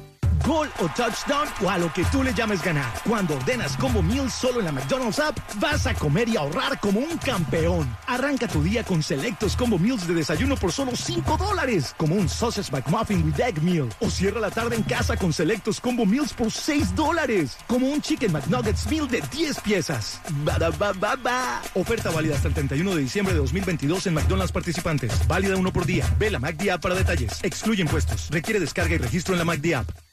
Gol 0.45 0.69
o 0.79 0.87
touchdown 0.89 1.47
o 1.63 1.69
a 1.69 1.77
lo 1.77 1.91
que 1.91 2.03
tú 2.05 2.23
le 2.23 2.33
llames 2.33 2.63
ganar. 2.63 2.91
Cuando 3.07 3.35
ordenas 3.35 3.75
Combo 3.77 4.01
Meals 4.01 4.33
solo 4.33 4.59
en 4.59 4.65
la 4.65 4.71
McDonald's 4.71 5.19
app, 5.19 5.37
vas 5.59 5.87
a 5.87 5.93
comer 5.93 6.29
y 6.29 6.37
ahorrar 6.37 6.79
como 6.79 6.99
un 6.99 7.17
campeón. 7.17 7.87
Arranca 8.07 8.47
tu 8.47 8.63
día 8.63 8.83
con 8.83 9.01
selectos 9.01 9.55
Combo 9.55 9.77
Meals 9.77 10.07
de 10.07 10.13
desayuno 10.13 10.55
por 10.55 10.71
solo 10.71 10.95
5 10.95 11.37
dólares, 11.37 11.93
como 11.97 12.15
un 12.15 12.29
Sausage 12.29 12.71
McMuffin 12.71 13.23
with 13.25 13.39
Egg 13.39 13.61
Meal. 13.61 13.89
O 13.99 14.09
cierra 14.09 14.39
la 14.39 14.51
tarde 14.51 14.75
en 14.75 14.83
casa 14.83 15.17
con 15.17 15.33
selectos 15.33 15.79
Combo 15.79 16.05
Meals 16.05 16.33
por 16.33 16.51
6 16.51 16.95
dólares, 16.95 17.57
como 17.67 17.87
un 17.87 18.01
Chicken 18.01 18.31
McNuggets 18.31 18.89
Meal 18.89 19.07
de 19.07 19.21
10 19.31 19.59
piezas. 19.61 20.21
Ba 20.43 21.61
Oferta 21.73 22.11
válida 22.11 22.35
hasta 22.35 22.47
el 22.47 22.53
31 22.53 22.95
de 22.95 23.01
diciembre 23.01 23.33
de 23.33 23.39
2022 23.39 24.07
en 24.07 24.13
McDonald's 24.13 24.51
participantes. 24.51 25.27
Válida 25.27 25.55
uno 25.55 25.71
por 25.73 25.85
día. 25.85 26.05
Ve 26.19 26.29
la 26.29 26.39
app 26.39 26.81
para 26.81 26.95
detalles. 26.95 27.39
Excluye 27.43 27.81
impuestos. 27.81 28.29
Requiere 28.29 28.59
descarga 28.59 28.95
y 28.95 28.97
registro 28.97 29.33
en 29.33 29.39
la 29.39 29.45
McD 29.45 29.73
app. 29.73 30.04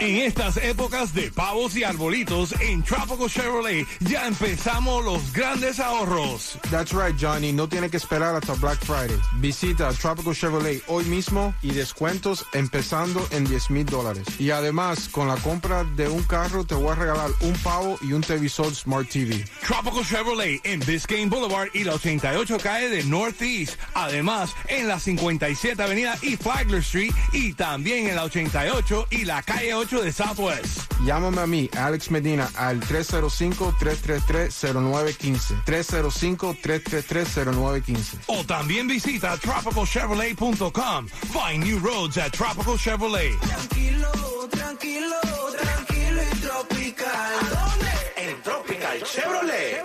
En 0.00 0.14
estas 0.14 0.56
épocas 0.58 1.12
de 1.12 1.32
pavos 1.32 1.76
y 1.76 1.82
arbolitos, 1.82 2.54
en 2.60 2.84
Tropical 2.84 3.28
Chevrolet 3.28 3.84
ya 3.98 4.28
empezamos 4.28 5.04
los 5.04 5.32
grandes 5.32 5.80
ahorros. 5.80 6.56
That's 6.70 6.92
right, 6.92 7.16
Johnny. 7.20 7.52
No 7.52 7.68
tiene 7.68 7.90
que 7.90 7.96
esperar 7.96 8.36
hasta 8.36 8.52
Black 8.54 8.78
Friday. 8.84 9.18
Visita 9.40 9.92
Tropical 9.92 10.36
Chevrolet 10.36 10.84
hoy 10.86 11.04
mismo 11.06 11.52
y 11.62 11.72
descuentos 11.72 12.46
empezando 12.52 13.26
en 13.32 13.44
10 13.44 13.70
mil 13.70 13.86
dólares. 13.86 14.24
Y 14.38 14.52
además, 14.52 15.08
con 15.08 15.26
la 15.26 15.34
compra 15.36 15.82
de 15.82 16.08
un 16.08 16.22
carro, 16.22 16.64
te 16.64 16.76
voy 16.76 16.92
a 16.92 16.94
regalar 16.94 17.30
un 17.40 17.54
pavo 17.54 17.98
y 18.00 18.12
un 18.12 18.20
televisor 18.20 18.72
Smart 18.72 19.08
TV. 19.08 19.44
Tropical 19.66 20.06
Chevrolet 20.06 20.60
en 20.62 20.78
Biscayne 20.78 21.28
Boulevard 21.28 21.70
y 21.74 21.82
la 21.82 21.94
88 21.94 22.58
calle 22.62 22.88
de 22.88 23.02
Northeast. 23.02 23.76
Además, 23.94 24.54
en 24.68 24.86
la 24.86 25.00
57 25.00 25.82
Avenida 25.82 26.16
y 26.22 26.36
Flagler 26.36 26.82
Street 26.82 27.12
y 27.32 27.52
también 27.54 28.06
en 28.06 28.14
la 28.14 28.22
88 28.22 29.08
y 29.10 29.24
la 29.24 29.42
calle 29.42 29.74
8 29.74 29.87
de 29.96 30.12
Southwest. 30.12 30.92
Llámame 31.04 31.40
a 31.40 31.46
mí, 31.46 31.70
Alex 31.76 32.10
Medina, 32.10 32.50
al 32.54 32.80
305-333-0915. 32.80 35.64
305-333-0915. 35.64 38.18
O 38.26 38.44
también 38.44 38.86
visita 38.86 39.36
tropicalchevrolet.com. 39.38 41.08
Find 41.08 41.64
new 41.64 41.78
roads 41.80 42.18
at 42.18 42.32
Tropical 42.32 42.76
Chevrolet. 42.78 43.34
Tranquilo, 43.40 44.10
tranquilo, 44.50 45.16
tranquilo 45.58 46.22
y 46.22 46.26
tropical. 46.36 47.34
¿Dónde? 47.50 47.88
En 48.16 48.42
Tropical 48.42 49.02
Chevrolet. 49.02 49.82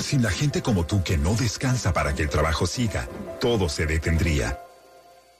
Sin 0.00 0.22
la 0.22 0.30
gente 0.30 0.62
como 0.62 0.86
tú 0.86 1.02
que 1.02 1.18
no 1.18 1.34
descansa 1.34 1.92
para 1.92 2.14
que 2.14 2.22
el 2.22 2.30
trabajo 2.30 2.66
siga, 2.66 3.08
todo 3.40 3.68
se 3.68 3.84
detendría. 3.86 4.65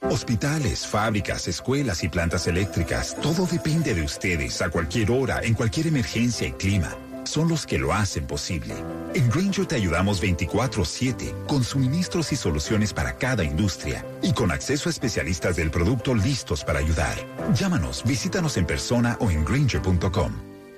Hospitales, 0.03 0.85
fábricas, 0.85 1.47
escuelas 1.47 2.03
y 2.03 2.09
plantas 2.09 2.47
eléctricas, 2.47 3.15
todo 3.21 3.45
depende 3.45 3.93
de 3.93 4.03
ustedes 4.03 4.61
a 4.61 4.69
cualquier 4.69 5.11
hora, 5.11 5.41
en 5.41 5.53
cualquier 5.53 5.87
emergencia 5.87 6.47
y 6.47 6.51
clima. 6.51 6.95
Son 7.23 7.49
los 7.49 7.65
que 7.65 7.77
lo 7.77 7.91
hacen 7.93 8.25
posible. 8.25 8.73
En 9.13 9.29
Granger 9.29 9.65
te 9.65 9.75
ayudamos 9.75 10.21
24/7 10.21 11.33
con 11.47 11.63
suministros 11.63 12.31
y 12.31 12.37
soluciones 12.37 12.93
para 12.93 13.17
cada 13.17 13.43
industria 13.43 14.05
y 14.21 14.31
con 14.31 14.51
acceso 14.51 14.87
a 14.87 14.91
especialistas 14.91 15.57
del 15.57 15.71
producto 15.71 16.13
listos 16.15 16.63
para 16.63 16.79
ayudar. 16.79 17.17
Llámanos, 17.53 18.03
visítanos 18.05 18.55
en 18.55 18.65
persona 18.65 19.17
o 19.19 19.29
en 19.29 19.43
granger.com. 19.43 20.31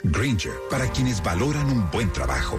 Granger, 0.03 0.53
para 0.71 0.89
quienes 0.91 1.21
valoran 1.21 1.67
un 1.67 1.91
buen 1.91 2.11
trabajo. 2.11 2.57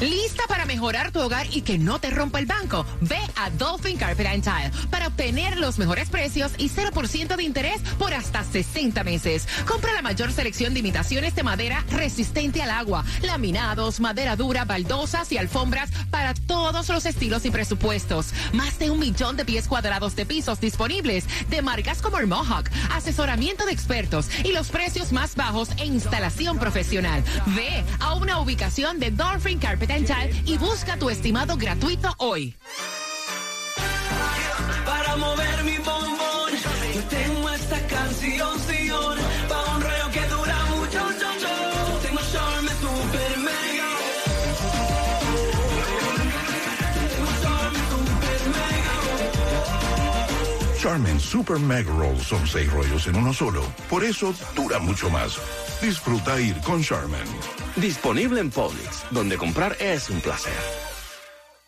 ¿Lista 0.00 0.44
para 0.48 0.64
mejorar 0.64 1.12
tu 1.12 1.20
hogar 1.20 1.46
y 1.52 1.62
que 1.62 1.78
no 1.78 1.98
te 1.98 2.10
rompa 2.10 2.38
el 2.38 2.46
banco? 2.46 2.84
Ve 3.00 3.18
a 3.36 3.50
Dolphin 3.50 3.96
Carpet 3.96 4.26
and 4.26 4.42
Tile 4.42 4.70
para 4.90 5.08
obtener 5.08 5.58
los 5.58 5.78
mejores 5.78 6.08
precios 6.08 6.52
y 6.58 6.68
0% 6.68 7.36
de 7.36 7.42
interés 7.42 7.80
por 7.98 8.12
hasta 8.14 8.42
60 8.44 9.04
meses. 9.04 9.46
Compra 9.66 9.92
la 9.92 10.02
mayor 10.02 10.32
selección 10.32 10.74
de 10.74 10.80
imitaciones 10.80 11.34
de 11.34 11.42
madera 11.42 11.84
resistente 11.90 12.62
al 12.62 12.70
agua, 12.70 13.04
laminados, 13.22 14.00
madera 14.00 14.36
dura, 14.36 14.64
baldosas 14.64 15.30
y 15.32 15.38
alfombras 15.38 15.90
para 16.10 16.34
todos 16.34 16.88
los 16.88 17.06
estilos 17.06 17.44
y 17.44 17.50
presupuestos. 17.50 18.32
Más 18.52 18.78
de 18.78 18.90
un 18.90 18.98
millón 18.98 19.36
de 19.36 19.44
pies 19.44 19.68
cuadrados 19.68 20.16
de 20.16 20.26
pisos 20.26 20.60
disponibles 20.60 21.24
de 21.48 21.62
marcas 21.62 22.02
como 22.02 22.18
el 22.18 22.26
Mohawk, 22.26 22.70
asesoramiento 22.90 23.66
de 23.66 23.72
expertos 23.72 24.28
y 24.44 24.52
los 24.52 24.68
precios 24.70 25.12
más 25.12 25.36
bajos 25.36 25.68
e 25.76 25.86
instalación 25.86 26.58
profesional. 26.58 27.22
Ve 27.54 27.84
a 28.00 28.14
una 28.14 28.38
ubicación 28.38 28.98
de 28.98 29.10
Dolphin 29.10 29.58
Carpet 29.58 29.81
and 29.90 30.06
Tile 30.06 30.32
y 30.46 30.56
busca 30.58 30.96
tu 30.96 31.10
estimado 31.10 31.56
gratuito 31.56 32.14
hoy. 32.18 32.54
Para 34.84 35.16
mover 35.16 35.64
mi 35.64 35.76
bombón, 35.78 36.52
yo 36.94 37.02
tengo 37.04 37.50
esta 37.50 37.86
canción, 37.86 38.60
Sion, 38.60 39.18
pa' 39.48 39.74
un 39.74 39.82
rollo 39.82 40.10
que 40.12 40.26
dura 40.26 40.64
mucho, 40.66 41.10
yo, 41.20 41.38
yo. 41.40 41.98
Tengo 42.02 42.20
Charme 42.32 42.70
Super 42.80 43.38
Mega. 43.38 43.90
Tengo 47.14 47.32
Charme 47.42 47.80
Super 47.90 48.40
Mega. 48.56 48.94
Charmin 50.80 51.20
Super 51.20 51.58
Meg 51.58 51.86
Roll 51.86 52.20
son 52.20 52.46
seis 52.46 52.70
rollos 52.72 53.06
en 53.06 53.16
uno 53.16 53.32
solo. 53.32 53.62
Por 53.88 54.04
eso 54.04 54.34
dura 54.54 54.78
mucho 54.78 55.10
más. 55.10 55.38
Disfruta 55.80 56.40
ir 56.40 56.56
con 56.60 56.82
Charmin. 56.82 57.61
Disponible 57.76 58.40
en 58.40 58.50
Publix, 58.50 59.04
donde 59.10 59.38
comprar 59.38 59.76
es 59.80 60.10
un 60.10 60.20
placer. 60.20 60.91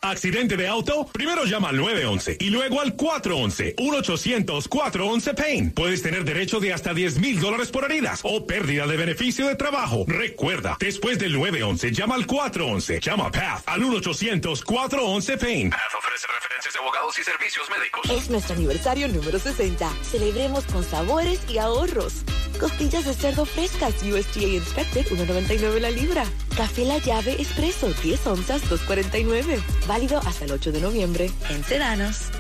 ¿Accidente 0.05 0.59
de 0.59 0.69
auto? 0.69 1.09
Primero 1.15 1.47
llama 1.47 1.71
al 1.71 1.79
911 1.79 2.37
y 2.39 2.51
luego 2.51 2.83
al 2.83 2.95
411. 2.95 3.77
1-800-411-PAIN. 3.77 5.71
Puedes 5.71 6.03
tener 6.03 6.27
derecho 6.27 6.61
de 6.61 6.75
hasta 6.75 6.93
10 6.93 7.21
mil 7.21 7.41
dólares 7.41 7.71
por 7.71 7.91
heridas 7.91 8.21
o 8.23 8.47
pérdida 8.47 8.87
de 8.87 8.99
beneficio 8.99 9.49
de 9.49 9.55
trabajo. 9.55 10.05
Recuerda, 10.07 10.77
después 10.79 11.19
del 11.19 11.33
911, 11.33 11.91
llama 11.93 12.17
al 12.17 12.27
411. 12.27 13.01
Llama 13.01 13.29
a 13.29 13.31
PATH 13.31 13.63
al 13.65 13.81
1-800-411-PAIN. 13.81 15.71
PATH 15.71 15.95
ofrece 15.99 16.27
referencias 16.27 16.75
de 16.75 16.81
abogados 16.81 17.19
y 17.19 17.23
servicios 17.25 17.71
médicos. 17.71 18.11
Es 18.11 18.29
nuestro 18.29 18.57
aniversario 18.57 19.09
número 19.09 19.39
60. 19.39 19.91
Celebremos 20.03 20.65
con 20.65 20.85
sabores 20.85 21.41
y 21.49 21.57
ahorros. 21.57 22.25
Costillas 22.61 23.05
de 23.05 23.15
cerdo 23.15 23.47
frescas 23.47 23.95
USDA 24.03 24.45
Inspected 24.45 25.07
1.99 25.07 25.81
la 25.81 25.91
libra. 25.91 26.25
Café 26.57 26.85
La 26.85 26.99
Llave 26.99 27.33
Expreso 27.33 27.93
10 27.93 28.27
onzas 28.27 28.63
2.49. 28.71 29.61
Válido 29.95 30.19
hasta 30.27 30.45
el 30.45 30.51
8 30.51 30.73
de 30.73 30.81
noviembre 30.81 31.31
en 31.51 31.63
Sedanos. 31.63 32.33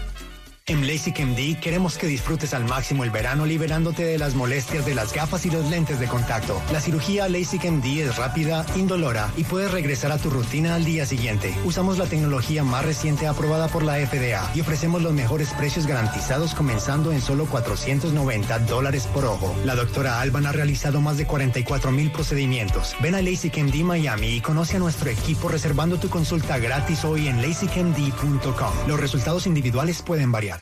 En 0.66 0.86
LASIK 0.86 1.20
MD 1.20 1.60
queremos 1.60 1.98
que 1.98 2.06
disfrutes 2.06 2.54
al 2.54 2.64
máximo 2.64 3.04
el 3.04 3.10
verano 3.10 3.44
liberándote 3.44 4.02
de 4.02 4.16
las 4.16 4.34
molestias 4.34 4.86
de 4.86 4.94
las 4.94 5.12
gafas 5.12 5.44
y 5.44 5.50
los 5.50 5.68
lentes 5.68 6.00
de 6.00 6.06
contacto. 6.06 6.58
La 6.72 6.80
cirugía 6.80 7.28
LASIK 7.28 7.66
MD 7.66 8.00
es 8.00 8.16
rápida, 8.16 8.64
indolora 8.74 9.30
y 9.36 9.44
puedes 9.44 9.70
regresar 9.70 10.10
a 10.10 10.16
tu 10.16 10.30
rutina 10.30 10.74
al 10.74 10.86
día 10.86 11.04
siguiente. 11.04 11.54
Usamos 11.66 11.98
la 11.98 12.06
tecnología 12.06 12.64
más 12.64 12.82
reciente 12.82 13.26
aprobada 13.26 13.68
por 13.68 13.82
la 13.82 13.96
FDA 14.06 14.50
y 14.54 14.62
ofrecemos 14.62 15.02
los 15.02 15.12
mejores 15.12 15.50
precios 15.50 15.86
garantizados 15.86 16.54
comenzando 16.54 17.12
en 17.12 17.20
solo 17.20 17.44
490 17.44 18.60
dólares 18.60 19.06
por 19.12 19.26
ojo. 19.26 19.54
La 19.66 19.74
doctora 19.74 20.22
Alban 20.22 20.46
ha 20.46 20.52
realizado 20.52 21.02
más 21.02 21.18
de 21.18 21.26
44 21.26 21.90
mil 21.90 22.10
procedimientos. 22.10 22.96
Ven 23.02 23.14
a 23.14 23.20
LASIK 23.20 23.58
MD 23.58 23.84
Miami 23.84 24.28
y 24.28 24.40
conoce 24.40 24.76
a 24.76 24.80
nuestro 24.80 25.10
equipo 25.10 25.48
reservando 25.48 25.98
tu 25.98 26.08
consulta 26.08 26.56
gratis 26.56 27.04
hoy 27.04 27.28
en 27.28 27.42
LASIKMD.com. 27.42 28.88
Los 28.88 28.98
resultados 28.98 29.46
individuales 29.46 30.00
pueden 30.00 30.32
variar. 30.32 30.53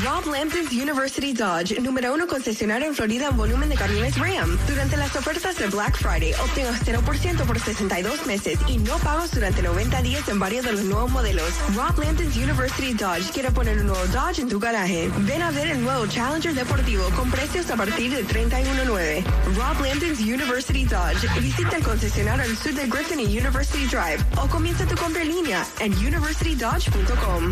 Rob 0.00 0.26
Lampton's 0.26 0.72
University 0.72 1.34
Dodge, 1.34 1.78
número 1.80 2.14
uno 2.14 2.26
concesionario 2.26 2.86
en 2.88 2.94
Florida 2.94 3.28
en 3.28 3.36
volumen 3.36 3.68
de 3.68 3.74
camiones 3.74 4.16
Ram. 4.16 4.56
Durante 4.66 4.96
las 4.96 5.14
ofertas 5.14 5.56
de 5.58 5.66
Black 5.66 5.98
Friday, 5.98 6.32
obtenga 6.34 6.72
0% 6.72 7.44
por 7.44 7.60
62 7.60 8.26
meses 8.26 8.58
y 8.68 8.78
no 8.78 8.96
pagos 8.98 9.32
durante 9.32 9.60
90 9.60 10.00
días 10.02 10.26
en 10.28 10.38
varios 10.38 10.64
de 10.64 10.72
los 10.72 10.84
nuevos 10.84 11.10
modelos. 11.10 11.52
Rob 11.76 11.98
Lampton's 11.98 12.36
University 12.36 12.94
Dodge 12.94 13.30
quiere 13.32 13.50
poner 13.50 13.80
un 13.80 13.88
nuevo 13.88 14.06
Dodge 14.06 14.38
en 14.38 14.48
tu 14.48 14.58
garaje. 14.58 15.10
Ven 15.18 15.42
a 15.42 15.50
ver 15.50 15.68
el 15.68 15.82
nuevo 15.82 16.06
Challenger 16.06 16.54
deportivo 16.54 17.04
con 17.14 17.30
precios 17.30 17.70
a 17.70 17.76
partir 17.76 18.14
de 18.14 18.24
31.9. 18.24 19.24
Rob 19.56 19.84
Lampton's 19.84 20.20
University 20.20 20.84
Dodge. 20.84 21.28
Visita 21.40 21.76
el 21.76 21.82
concesionario 21.82 22.44
al 22.44 22.56
sur 22.56 22.72
de 22.72 22.86
Griffin 22.86 23.20
y 23.20 23.38
University 23.38 23.84
Drive 23.86 24.24
o 24.36 24.48
comienza 24.48 24.86
tu 24.86 24.96
compra 24.96 25.20
en 25.20 25.28
línea 25.28 25.66
en 25.80 25.92
universitydodge.com. 25.92 27.50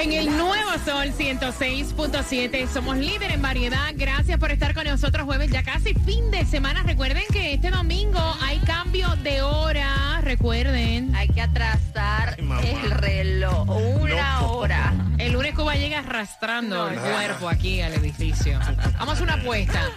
En 0.01 0.13
el 0.13 0.35
nuevo 0.35 0.71
Sol 0.83 1.13
106.7 1.13 2.69
somos 2.69 2.97
líder 2.97 3.33
en 3.33 3.43
variedad. 3.43 3.93
Gracias 3.95 4.39
por 4.39 4.51
estar 4.51 4.73
con 4.73 4.85
nosotros 4.85 5.27
jueves, 5.27 5.51
ya 5.51 5.63
casi 5.63 5.93
fin 5.93 6.31
de 6.31 6.47
semana. 6.47 6.83
Recuerden 6.85 7.25
que 7.31 7.53
este 7.53 7.71
domingo 7.71 8.19
hay 8.41 8.59
cambio 8.61 9.15
de 9.17 9.43
hora. 9.43 10.23
Recuerden. 10.23 11.15
Hay 11.15 11.29
que 11.29 11.43
atrasar 11.43 12.39
el 12.39 12.91
reloj. 12.93 13.69
Una 14.01 14.41
hora. 14.47 14.95
El 15.19 15.35
lunes 15.35 15.55
Cuba 15.55 15.75
llega 15.75 15.99
arrastrando 15.99 16.89
el 16.89 16.99
cuerpo 16.99 17.51
aquí 17.51 17.83
al 17.83 17.93
edificio. 17.93 18.59
Vamos 18.99 19.21
a 19.21 19.23
una 19.23 19.35
apuesta. 19.35 19.91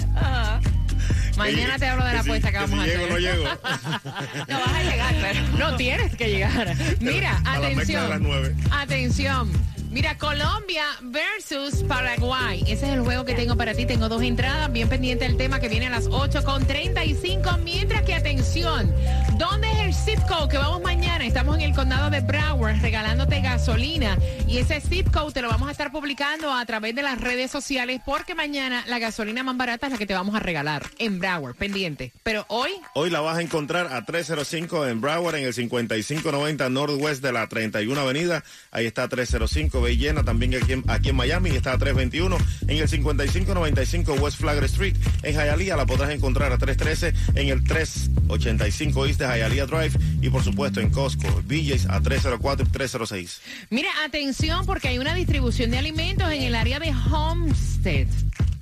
Mañana 1.37 1.79
te 1.79 1.87
hablo 1.87 2.03
de 2.03 2.13
la 2.13 2.19
apuesta 2.19 2.51
que, 2.51 2.57
vamos 2.57 2.77
a 2.77 2.83
hacer. 2.83 3.09
no 3.09 3.17
llego. 3.17 3.43
no 4.49 4.59
vas 4.59 4.73
a 4.73 4.83
llegar, 4.83 5.15
pero 5.21 5.41
no 5.57 5.77
tienes 5.77 6.13
que 6.17 6.29
llegar. 6.29 6.75
Mira, 6.99 7.41
A 7.45 7.59
la 7.59 7.69
mezcla 7.69 8.03
de 8.03 8.19
las 8.19 8.81
atención. 8.81 9.72
Mira, 9.93 10.17
Colombia 10.17 10.85
versus 11.03 11.83
Paraguay. 11.83 12.61
Ese 12.61 12.87
es 12.87 12.93
el 12.93 13.01
juego 13.01 13.25
que 13.25 13.35
tengo 13.35 13.55
para 13.55 13.75
ti. 13.75 13.85
Tengo 13.85 14.09
dos 14.09 14.23
entradas. 14.23 14.71
Bien 14.71 14.89
pendiente 14.89 15.25
del 15.25 15.37
tema 15.37 15.59
que 15.59 15.69
viene 15.69 15.85
a 15.85 15.91
las 15.91 16.07
8 16.09 16.43
con 16.43 16.65
35. 16.65 17.59
Mientras 17.63 18.01
que, 18.01 18.15
atención, 18.15 18.91
¿dónde 19.37 19.71
es 19.71 19.79
el 19.81 19.93
zip 19.93 20.19
code 20.27 20.49
que 20.49 20.57
vamos 20.57 20.81
mañana? 20.81 21.23
Estamos 21.27 21.57
en 21.57 21.61
el 21.61 21.75
condado 21.75 22.09
de 22.09 22.21
Broward 22.21 22.81
regalándote 22.81 23.39
gasolina. 23.41 24.17
Y 24.47 24.57
ese 24.57 24.81
zip 24.81 25.11
code 25.11 25.31
te 25.31 25.43
lo 25.43 25.49
vamos 25.49 25.67
a 25.67 25.71
estar 25.71 25.91
publicando 25.91 26.51
a 26.51 26.65
través 26.65 26.95
de 26.95 27.03
las 27.03 27.21
redes 27.21 27.51
sociales 27.51 28.01
porque 28.03 28.33
mañana 28.33 28.83
la 28.87 28.97
gasolina 28.97 29.43
más 29.43 29.57
barata 29.57 29.85
es 29.85 29.91
la 29.91 29.99
que 29.99 30.07
te 30.07 30.15
vamos 30.15 30.33
a 30.33 30.39
regalar 30.39 30.89
en 30.97 31.19
Broward. 31.19 31.55
Pendiente. 31.55 32.13
Pero 32.23 32.45
hoy 32.47 32.71
Hoy 32.95 33.11
la 33.11 33.19
vas 33.21 33.37
a 33.37 33.43
encontrar 33.43 33.93
a 33.93 34.03
305 34.03 34.87
en 34.87 35.01
Broward, 35.01 35.35
en 35.35 35.45
el 35.45 35.53
5590 35.53 36.67
Northwest 36.69 37.21
de 37.21 37.31
la 37.31 37.47
31 37.47 38.01
Avenida. 38.01 38.43
Ahí 38.71 38.87
está 38.87 39.07
305, 39.07 39.82
ve 39.83 39.97
llena 39.97 40.23
también 40.23 40.55
aquí 40.55 40.73
en, 40.73 40.83
aquí 40.87 41.09
en 41.09 41.15
Miami. 41.15 41.51
Está 41.51 41.73
a 41.73 41.77
321 41.77 42.37
en 42.67 42.77
el 42.77 42.87
5595 42.87 44.13
West 44.13 44.39
Flagler 44.39 44.63
Street. 44.65 44.95
En 45.21 45.35
Hialeah 45.35 45.77
la 45.77 45.85
podrás 45.85 46.09
encontrar 46.09 46.51
a 46.51 46.57
313 46.57 47.13
en 47.35 47.49
el 47.49 47.63
385 47.63 49.05
East 49.05 49.19
de 49.19 49.25
Hialeah 49.25 49.65
Drive. 49.65 49.99
Y 50.21 50.29
por 50.29 50.43
supuesto 50.43 50.79
en 50.79 50.89
Costco, 50.89 51.27
BJ's 51.45 51.87
a 51.89 52.01
304 52.01 52.65
y 52.65 52.69
306. 52.69 53.41
Mira, 53.69 53.89
atención 54.05 54.65
porque 54.65 54.87
hay 54.87 54.97
una 54.97 55.13
distribución 55.13 55.71
de 55.71 55.77
alimentos 55.77 56.31
en 56.31 56.43
el 56.43 56.55
área 56.55 56.79
de 56.79 56.93
Homestead. 57.11 58.07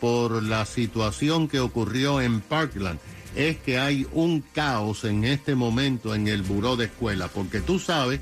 por 0.00 0.42
la 0.42 0.64
situación 0.64 1.48
que 1.48 1.60
ocurrió 1.60 2.20
en 2.20 2.40
Parkland, 2.40 2.98
es 3.36 3.56
que 3.58 3.78
hay 3.78 4.06
un 4.12 4.40
caos 4.40 5.04
en 5.04 5.24
este 5.24 5.54
momento 5.54 6.14
en 6.14 6.28
el 6.28 6.42
buró 6.42 6.76
de 6.76 6.86
escuela, 6.86 7.28
porque 7.28 7.60
tú 7.60 7.78
sabes 7.78 8.20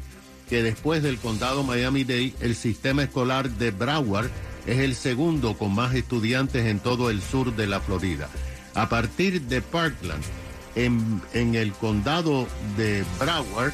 que 0.48 0.62
después 0.62 1.02
del 1.02 1.18
condado 1.18 1.62
Miami-Dade, 1.62 2.34
el 2.40 2.54
sistema 2.54 3.02
escolar 3.02 3.50
de 3.50 3.70
Broward 3.70 4.30
es 4.66 4.78
el 4.78 4.94
segundo 4.94 5.56
con 5.56 5.74
más 5.74 5.94
estudiantes 5.94 6.66
en 6.66 6.80
todo 6.80 7.10
el 7.10 7.22
sur 7.22 7.54
de 7.54 7.66
la 7.66 7.80
Florida. 7.80 8.28
A 8.74 8.88
partir 8.88 9.42
de 9.42 9.62
Parkland, 9.62 10.22
en, 10.74 11.22
en 11.32 11.54
el 11.54 11.72
condado 11.72 12.46
de 12.76 13.04
Broward, 13.18 13.72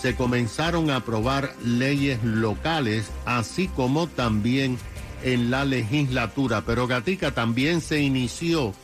se 0.00 0.14
comenzaron 0.14 0.90
a 0.90 0.96
aprobar 0.96 1.54
leyes 1.62 2.22
locales, 2.24 3.10
así 3.26 3.68
como 3.68 4.06
también 4.06 4.78
en 5.22 5.50
la 5.50 5.64
legislatura. 5.64 6.62
Pero 6.64 6.86
Gatica 6.86 7.32
también 7.32 7.80
se 7.80 8.00
inició 8.00 8.74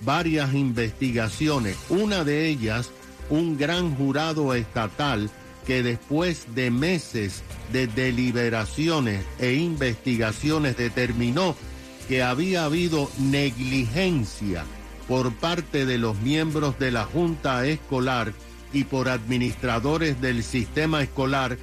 varias 0.00 0.54
investigaciones. 0.54 1.76
Una 1.88 2.24
de 2.24 2.48
ellas, 2.48 2.90
un 3.30 3.56
gran 3.56 3.94
jurado 3.94 4.54
estatal 4.54 5.30
que 5.66 5.82
después 5.82 6.54
de 6.54 6.70
meses 6.70 7.42
de 7.72 7.86
deliberaciones 7.86 9.24
e 9.38 9.54
investigaciones 9.54 10.76
determinó 10.76 11.56
que 12.08 12.22
había 12.22 12.64
habido 12.66 13.10
negligencia 13.18 14.64
por 15.08 15.32
parte 15.34 15.86
de 15.86 15.98
los 15.98 16.18
miembros 16.20 16.78
de 16.78 16.90
la 16.90 17.04
Junta 17.04 17.66
Escolar 17.66 18.32
y 18.72 18.84
por 18.84 19.08
administradores 19.08 20.20
del 20.20 20.42
sistema 20.42 21.02
escolar, 21.02 21.56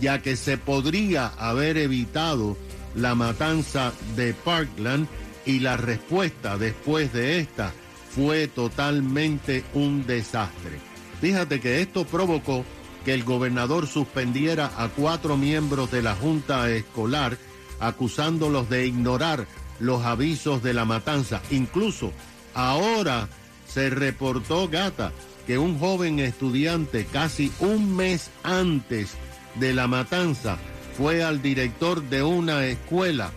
ya 0.00 0.22
que 0.22 0.36
se 0.36 0.58
podría 0.58 1.26
haber 1.26 1.78
evitado 1.78 2.56
la 2.94 3.14
matanza 3.14 3.92
de 4.16 4.34
Parkland 4.34 5.06
y 5.46 5.60
la 5.60 5.76
respuesta 5.76 6.58
después 6.58 7.12
de 7.12 7.38
esta 7.38 7.72
fue 8.10 8.48
totalmente 8.48 9.64
un 9.74 10.06
desastre. 10.06 10.78
Fíjate 11.20 11.60
que 11.60 11.80
esto 11.80 12.04
provocó 12.04 12.64
que 13.04 13.14
el 13.14 13.24
gobernador 13.24 13.86
suspendiera 13.86 14.70
a 14.76 14.88
cuatro 14.88 15.36
miembros 15.36 15.90
de 15.90 16.02
la 16.02 16.14
Junta 16.14 16.70
Escolar 16.70 17.38
acusándolos 17.80 18.68
de 18.68 18.86
ignorar 18.86 19.46
los 19.80 20.04
avisos 20.04 20.62
de 20.62 20.74
la 20.74 20.84
matanza. 20.84 21.40
Incluso 21.50 22.12
ahora 22.54 23.28
se 23.66 23.90
reportó, 23.90 24.68
gata, 24.68 25.12
que 25.46 25.58
un 25.58 25.78
joven 25.78 26.18
estudiante 26.18 27.06
casi 27.06 27.52
un 27.60 27.96
mes 27.96 28.30
antes 28.42 29.14
de 29.54 29.72
la 29.72 29.86
matanza 29.86 30.58
fue 30.98 31.22
al 31.22 31.40
director 31.40 32.02
de 32.02 32.24
una 32.24 32.66
escuela 32.66 33.30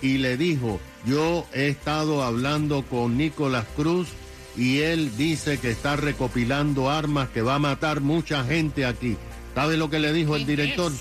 y 0.00 0.18
le 0.18 0.36
dijo, 0.36 0.78
yo 1.04 1.44
he 1.52 1.66
estado 1.66 2.22
hablando 2.22 2.84
con 2.84 3.18
Nicolás 3.18 3.66
Cruz 3.74 4.08
y 4.56 4.78
él 4.78 5.16
dice 5.16 5.58
que 5.58 5.72
está 5.72 5.96
recopilando 5.96 6.88
armas, 6.88 7.28
que 7.30 7.42
va 7.42 7.56
a 7.56 7.58
matar 7.58 8.00
mucha 8.00 8.44
gente 8.44 8.86
aquí. 8.86 9.16
¿Sabe 9.56 9.76
lo 9.76 9.90
que 9.90 9.98
le 9.98 10.12
dijo 10.12 10.36
el 10.36 10.46
director? 10.46 10.92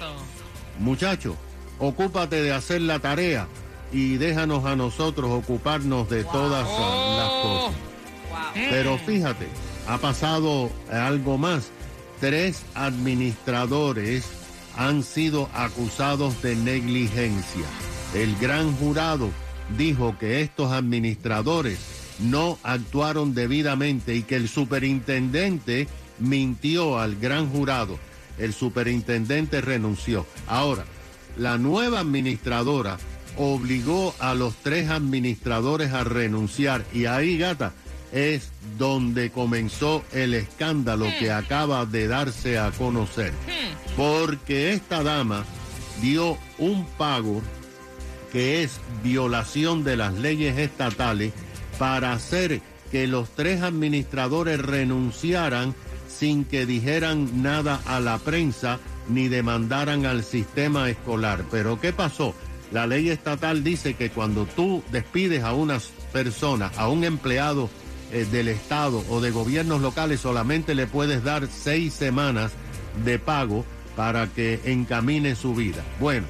Muchacho, 0.79 1.37
ocúpate 1.77 2.41
de 2.41 2.53
hacer 2.53 2.81
la 2.81 2.97
tarea 2.97 3.47
y 3.93 4.17
déjanos 4.17 4.65
a 4.65 4.75
nosotros 4.75 5.29
ocuparnos 5.29 6.09
de 6.09 6.23
todas 6.23 6.65
las 6.65 7.29
cosas. 7.43 7.75
Pero 8.55 8.97
fíjate, 8.97 9.47
ha 9.87 9.99
pasado 9.99 10.71
algo 10.91 11.37
más. 11.37 11.69
Tres 12.19 12.63
administradores 12.73 14.38
han 14.79 15.03
sido 15.03 15.49
acusados 15.53 16.41
de 16.41 16.55
negligencia. 16.55 17.65
El 18.15 18.33
gran 18.37 18.71
jurado 18.77 19.29
dijo 19.77 20.17
que 20.17 20.41
estos 20.41 20.71
administradores 20.71 21.79
no 22.19 22.57
actuaron 22.63 23.33
debidamente 23.33 24.15
y 24.15 24.23
que 24.23 24.37
el 24.37 24.47
superintendente 24.47 25.89
mintió 26.17 26.97
al 26.97 27.17
gran 27.17 27.49
jurado. 27.49 27.99
El 28.37 28.53
superintendente 28.53 29.59
renunció. 29.59 30.25
Ahora, 30.47 30.85
la 31.37 31.57
nueva 31.57 31.99
administradora 31.99 32.97
obligó 33.35 34.15
a 34.19 34.33
los 34.33 34.55
tres 34.63 34.89
administradores 34.89 35.91
a 35.91 36.05
renunciar 36.05 36.85
y 36.93 37.03
ahí, 37.05 37.37
gata, 37.37 37.73
es 38.11 38.51
donde 38.77 39.31
comenzó 39.31 40.03
el 40.11 40.33
escándalo 40.33 41.05
que 41.19 41.31
acaba 41.31 41.85
de 41.85 42.07
darse 42.07 42.57
a 42.57 42.71
conocer. 42.71 43.33
Porque 43.95 44.73
esta 44.73 45.03
dama 45.03 45.45
dio 46.01 46.37
un 46.57 46.85
pago 46.85 47.41
que 48.31 48.63
es 48.63 48.79
violación 49.03 49.83
de 49.83 49.97
las 49.97 50.13
leyes 50.13 50.57
estatales 50.57 51.33
para 51.77 52.13
hacer 52.13 52.61
que 52.91 53.07
los 53.07 53.29
tres 53.31 53.61
administradores 53.61 54.59
renunciaran 54.59 55.75
sin 56.07 56.43
que 56.45 56.65
dijeran 56.65 57.41
nada 57.41 57.81
a 57.85 57.99
la 57.99 58.17
prensa 58.17 58.79
ni 59.07 59.27
demandaran 59.27 60.05
al 60.05 60.23
sistema 60.23 60.89
escolar. 60.89 61.45
Pero 61.51 61.79
¿qué 61.79 61.93
pasó? 61.93 62.33
La 62.71 62.85
ley 62.85 63.09
estatal 63.09 63.63
dice 63.63 63.95
que 63.95 64.11
cuando 64.11 64.45
tú 64.45 64.83
despides 64.91 65.43
a 65.43 65.53
una 65.53 65.79
persona, 66.13 66.71
a 66.77 66.87
un 66.87 67.03
empleado 67.03 67.69
eh, 68.11 68.25
del 68.31 68.47
Estado 68.47 69.03
o 69.09 69.21
de 69.21 69.31
gobiernos 69.31 69.81
locales, 69.81 70.19
solamente 70.19 70.75
le 70.75 70.87
puedes 70.87 71.23
dar 71.23 71.47
seis 71.47 71.93
semanas 71.93 72.51
de 73.03 73.19
pago 73.19 73.65
para 73.95 74.27
que 74.27 74.59
encamine 74.65 75.35
su 75.35 75.53
vida. 75.53 75.83
Bueno, 75.99 76.25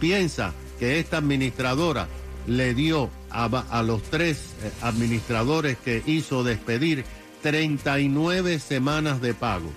piensa 0.00 0.52
que 0.78 0.98
esta 0.98 1.18
administradora 1.18 2.08
le 2.46 2.74
dio 2.74 3.10
a, 3.30 3.44
a 3.46 3.82
los 3.82 4.02
tres 4.02 4.54
eh, 4.62 4.70
administradores 4.82 5.76
que 5.78 6.02
hizo 6.06 6.44
despedir 6.44 7.04
39 7.42 8.58
semanas 8.58 9.20
de 9.20 9.34
pago. 9.34 9.70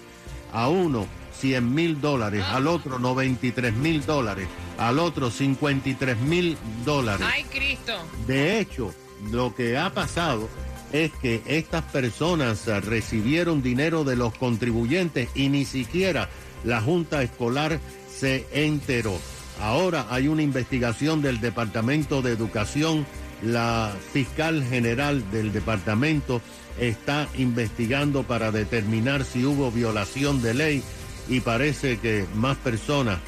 A 0.53 0.69
uno 0.69 1.05
100 1.39 1.73
mil 1.75 2.01
dólares, 2.01 2.43
al 2.43 2.67
otro 2.67 2.99
93 2.99 3.73
mil 3.75 4.05
dólares, 4.05 4.47
al 4.77 4.99
otro 4.99 5.29
53 5.29 6.17
mil 6.19 6.57
dólares. 6.85 7.27
Ay, 7.29 7.43
Cristo. 7.43 7.93
De 8.25 8.59
hecho, 8.59 8.93
lo 9.31 9.53
que 9.53 9.77
ha 9.77 9.93
pasado 9.93 10.49
es 10.91 11.11
que 11.21 11.41
estas 11.45 11.83
personas 11.83 12.67
eh, 12.67 12.79
recibieron 12.79 13.61
dinero 13.61 14.03
de 14.03 14.15
los 14.15 14.33
contribuyentes 14.37 15.29
y 15.35 15.49
ni 15.49 15.65
siquiera 15.65 16.29
la 16.63 16.81
Junta 16.81 17.23
Escolar 17.23 17.79
se 18.09 18.45
enteró. 18.51 19.17
Ahora 19.61 20.07
hay 20.09 20.27
una 20.27 20.43
investigación 20.43 21.21
del 21.21 21.39
Departamento 21.41 22.21
de 22.21 22.31
Educación. 22.31 23.05
La 23.43 23.93
fiscal 24.13 24.63
general 24.63 25.29
del 25.31 25.51
departamento 25.51 26.41
está 26.79 27.27
investigando 27.37 28.23
para 28.23 28.51
determinar 28.51 29.23
si 29.23 29.45
hubo 29.45 29.71
violación 29.71 30.41
de 30.41 30.53
ley 30.53 30.83
y 31.29 31.41
parece 31.41 31.99
que 31.99 32.25
más 32.35 32.57
personas 32.57 33.19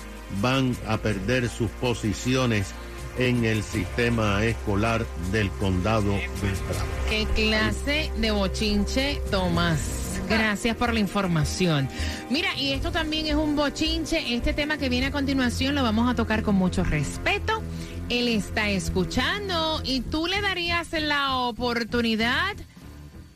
van 0.41 0.76
a 0.88 0.98
perder 0.98 1.50
sus 1.50 1.69
posiciones 1.72 2.74
en 3.19 3.43
el 3.43 3.63
sistema 3.63 4.43
escolar 4.45 5.05
del 5.32 5.51
condado 5.51 6.13
de 6.13 6.27
Broward. 6.39 7.10
¿Qué 7.10 7.27
clase 7.36 8.12
de 8.17 8.32
bochinche 8.32 9.21
Tomás? 9.29 10.21
Gracias 10.29 10.77
por 10.77 10.93
la 10.93 10.99
información. 10.99 11.89
Mira, 12.29 12.55
y 12.55 12.71
esto 12.71 12.91
también 12.91 13.27
es 13.27 13.36
un 13.36 13.55
bochinche. 13.55 14.36
Este 14.36 14.53
tema 14.53 14.77
que 14.77 14.88
viene 14.88 15.08
a 15.08 15.12
continuación 15.12 15.75
lo 15.75 15.84
vamos 15.84 16.10
a 16.10 16.15
tocar 16.15 16.43
con 16.43 16.55
mucho 16.55 16.84
respeto. 16.84 17.62
Él 18.10 18.27
está 18.29 18.69
escuchando 18.69 19.82
y 19.84 20.01
tú 20.01 20.27
le 20.27 20.39
darías 20.41 20.88
la 20.93 21.36
oportunidad 21.36 22.55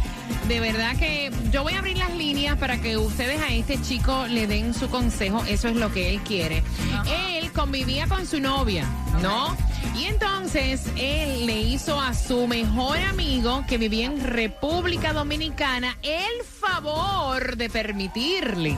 De 0.48 0.60
verdad 0.60 0.96
que 0.96 1.30
yo 1.52 1.62
voy 1.62 1.74
a 1.74 1.78
abrir 1.78 1.98
las 1.98 2.12
líneas 2.14 2.56
para 2.58 2.80
que 2.80 2.96
ustedes 2.96 3.40
a 3.40 3.52
este 3.52 3.80
chico 3.80 4.26
le 4.26 4.46
den 4.46 4.74
su 4.74 4.88
consejo. 4.88 5.44
Eso 5.48 5.68
es 5.68 5.76
lo 5.76 5.92
que 5.92 6.10
él 6.10 6.20
quiere. 6.20 6.62
Él 7.08 7.52
convivía 7.52 8.06
con 8.06 8.26
su 8.26 8.40
novia, 8.40 8.86
¿no? 9.22 9.56
Y 9.96 10.04
entonces 10.04 10.82
él 10.96 11.46
le 11.46 11.60
hizo 11.60 12.00
a 12.00 12.14
su 12.14 12.46
mejor 12.46 12.98
amigo 12.98 13.64
que 13.68 13.78
vivía 13.78 14.06
en 14.06 14.22
República 14.22 15.12
Dominicana 15.12 15.96
el 16.02 16.44
favor 16.44 17.56
de 17.56 17.68
permitirle 17.68 18.76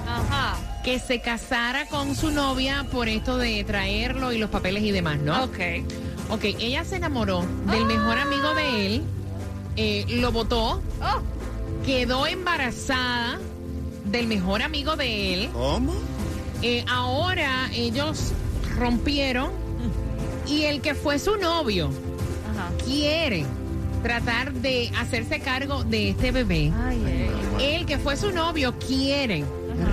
que 0.84 0.98
se 0.98 1.20
casara 1.20 1.86
con 1.86 2.16
su 2.16 2.30
novia 2.30 2.86
por 2.90 3.08
esto 3.08 3.36
de 3.36 3.62
traerlo 3.64 4.32
y 4.32 4.38
los 4.38 4.50
papeles 4.50 4.82
y 4.82 4.90
demás, 4.90 5.18
¿no? 5.18 5.44
Ok. 5.44 5.58
Ok, 6.30 6.44
ella 6.44 6.84
se 6.84 6.96
enamoró 6.96 7.44
del 7.66 7.84
mejor 7.84 8.18
amigo 8.18 8.54
de 8.54 8.86
él, 8.86 9.02
eh, 9.76 10.06
lo 10.08 10.32
votó, 10.32 10.80
quedó 11.84 12.26
embarazada 12.26 13.38
del 14.04 14.26
mejor 14.26 14.62
amigo 14.62 14.96
de 14.96 15.34
él. 15.34 15.50
¿Cómo? 15.52 15.94
Eh, 16.62 16.84
ahora 16.88 17.68
ellos 17.72 18.32
rompieron 18.78 19.50
y 20.46 20.62
el 20.62 20.80
que 20.80 20.94
fue 20.94 21.18
su 21.18 21.36
novio 21.36 21.90
quiere 22.84 23.44
tratar 24.02 24.52
de 24.52 24.90
hacerse 24.98 25.40
cargo 25.40 25.84
de 25.84 26.10
este 26.10 26.30
bebé. 26.30 26.72
El 27.60 27.86
que 27.86 27.98
fue 27.98 28.16
su 28.16 28.32
novio 28.32 28.74
quiere 28.78 29.44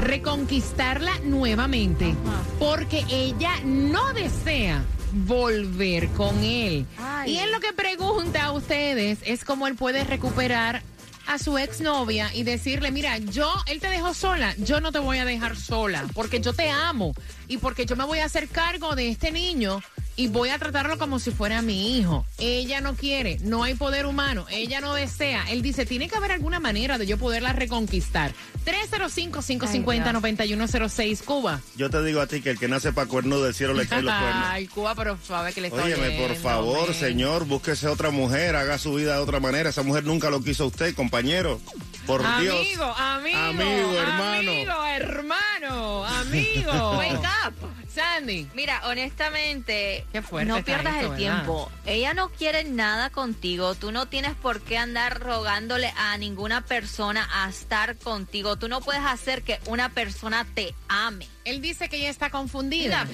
reconquistarla 0.03 1.11
nuevamente 1.23 2.15
porque 2.59 3.03
ella 3.09 3.51
no 3.63 4.13
desea 4.13 4.83
volver 5.11 6.07
con 6.09 6.43
él. 6.43 6.85
Y 7.25 7.37
él 7.37 7.51
lo 7.51 7.59
que 7.59 7.73
pregunta 7.73 8.45
a 8.45 8.51
ustedes 8.51 9.19
es 9.25 9.43
cómo 9.43 9.67
él 9.67 9.75
puede 9.75 10.03
recuperar 10.03 10.83
a 11.29 11.37
su 11.37 11.59
exnovia 11.59 12.31
y 12.33 12.41
decirle, 12.41 12.89
mira, 12.89 13.19
yo, 13.19 13.53
él 13.67 13.79
te 13.79 13.87
dejó 13.87 14.15
sola, 14.15 14.55
yo 14.57 14.81
no 14.81 14.91
te 14.91 14.97
voy 14.97 15.19
a 15.19 15.25
dejar 15.25 15.55
sola, 15.55 16.07
porque 16.15 16.41
yo 16.41 16.53
te 16.53 16.71
amo 16.71 17.13
y 17.47 17.57
porque 17.57 17.85
yo 17.85 17.95
me 17.95 18.03
voy 18.03 18.17
a 18.17 18.25
hacer 18.25 18.47
cargo 18.47 18.95
de 18.95 19.09
este 19.09 19.31
niño 19.31 19.79
y 20.19 20.27
voy 20.27 20.49
a 20.49 20.59
tratarlo 20.59 20.97
como 20.97 21.17
si 21.17 21.31
fuera 21.31 21.61
mi 21.61 21.97
hijo. 21.97 22.25
Ella 22.39 22.81
no 22.81 22.93
quiere, 22.93 23.37
no 23.39 23.63
hay 23.63 23.75
poder 23.75 24.05
humano, 24.05 24.45
ella 24.49 24.81
no 24.81 24.93
desea. 24.93 25.49
Él 25.49 25.61
dice, 25.61 25.85
tiene 25.85 26.09
que 26.09 26.17
haber 26.17 26.33
alguna 26.33 26.59
manera 26.59 26.97
de 26.97 27.07
yo 27.07 27.17
poderla 27.17 27.53
reconquistar. 27.53 28.33
305-550-9106, 28.65 31.23
Cuba. 31.23 31.61
Yo 31.77 31.89
te 31.89 32.03
digo 32.03 32.19
a 32.19 32.27
ti 32.27 32.41
que 32.41 32.49
el 32.49 32.59
que 32.59 32.67
nace 32.67 32.91
para 32.91 33.07
cuerno 33.07 33.39
del 33.39 33.53
cielo 33.53 33.73
le 33.73 33.87
cae 33.87 34.01
los 34.01 34.13
cuernos. 34.13 34.43
Ay, 34.47 34.67
Cuba, 34.67 34.93
pero 34.93 35.17
suave 35.25 35.53
que 35.53 35.61
le 35.61 35.69
estoy 35.69 35.93
Óyeme, 35.93 36.27
por 36.27 36.35
favor, 36.35 36.93
señor, 36.93 37.45
búsquese 37.45 37.87
otra 37.87 38.09
mujer, 38.09 38.57
haga 38.57 38.77
su 38.77 38.95
vida 38.95 39.13
de 39.13 39.21
otra 39.21 39.39
manera. 39.39 39.69
Esa 39.69 39.83
mujer 39.83 40.03
nunca 40.03 40.29
lo 40.29 40.43
quiso 40.43 40.65
a 40.65 40.67
usted, 40.67 40.93
compañero. 40.95 41.61
Por 42.05 42.23
Dios. 42.41 42.59
Amigo, 42.59 42.83
amigo. 42.83 43.37
Amigo, 43.37 43.93
hermano. 43.93 44.51
Amigo, 44.51 44.85
hermano, 44.85 46.05
amigo. 46.05 46.91
Wake 46.97 47.25
up. 47.47 47.53
Sandy. 47.99 48.47
Mira, 48.53 48.81
honestamente, 48.85 50.05
fuerte 50.23 50.47
no 50.47 50.57
está 50.57 50.65
pierdas 50.65 50.95
esto, 50.95 51.13
el 51.13 51.19
¿verdad? 51.19 51.43
tiempo. 51.43 51.69
Ella 51.85 52.13
no 52.13 52.29
quiere 52.29 52.63
nada 52.63 53.09
contigo. 53.09 53.75
Tú 53.75 53.91
no 53.91 54.05
tienes 54.07 54.35
por 54.35 54.61
qué 54.61 54.77
andar 54.77 55.19
rogándole 55.19 55.91
a 55.97 56.17
ninguna 56.17 56.61
persona 56.61 57.27
a 57.31 57.49
estar 57.49 57.97
contigo. 57.97 58.55
Tú 58.57 58.69
no 58.69 58.79
puedes 58.81 59.03
hacer 59.03 59.43
que 59.43 59.59
una 59.65 59.89
persona 59.89 60.47
te 60.53 60.73
ame. 60.87 61.27
Él 61.45 61.61
dice 61.61 61.87
que 61.89 61.97
ella 61.97 62.09
está 62.09 62.29
confundida. 62.29 63.07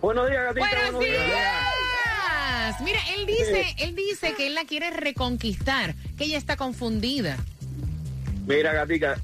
Buenos 0.00 0.28
días, 0.28 0.44
gatita. 0.44 0.66
¡Buenos 0.92 1.00
días! 1.00 2.80
Mira, 2.82 3.00
él 3.16 3.26
dice, 3.26 3.74
él 3.78 3.94
dice 3.94 4.34
que 4.34 4.48
él 4.48 4.54
la 4.54 4.64
quiere 4.64 4.90
reconquistar, 4.90 5.94
que 6.16 6.24
ella 6.24 6.36
está 6.36 6.56
confundida. 6.56 7.36
Mira, 8.46 8.72
gatica, 8.72 9.20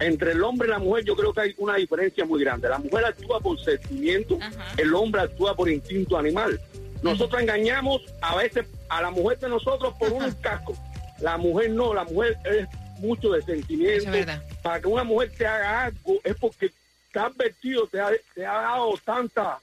entre 0.00 0.32
el 0.32 0.42
hombre 0.42 0.66
y 0.66 0.70
la 0.70 0.78
mujer 0.78 1.04
yo 1.04 1.14
creo 1.14 1.32
que 1.32 1.40
hay 1.42 1.54
una 1.58 1.76
diferencia 1.76 2.24
muy 2.24 2.42
grande. 2.42 2.68
La 2.68 2.78
mujer 2.78 3.04
actúa 3.04 3.40
por 3.40 3.62
sentimiento, 3.62 4.38
el 4.76 4.94
hombre 4.94 5.22
actúa 5.22 5.54
por 5.54 5.70
instinto 5.70 6.18
animal. 6.18 6.60
Nosotros 7.02 7.40
engañamos 7.40 8.02
a 8.20 8.34
veces 8.36 8.66
a 8.88 9.02
la 9.02 9.10
mujer 9.10 9.38
de 9.38 9.48
nosotros 9.48 9.94
por 9.98 10.12
un 10.12 10.30
casco. 10.32 10.74
La 11.20 11.36
mujer 11.36 11.70
no, 11.70 11.94
la 11.94 12.04
mujer 12.04 12.36
es 12.44 12.66
mucho 12.98 13.30
de 13.30 13.42
sentimiento. 13.42 14.12
Es. 14.12 14.26
Para 14.62 14.80
que 14.80 14.88
una 14.88 15.04
mujer 15.04 15.30
te 15.36 15.46
haga 15.46 15.84
algo 15.84 16.18
es 16.24 16.34
porque 16.36 16.72
te 17.12 17.18
ha 17.18 17.26
advertido, 17.26 17.86
te 17.86 18.00
ha, 18.00 18.10
te 18.34 18.44
ha 18.44 18.54
dado 18.54 18.94
tantas 19.04 19.58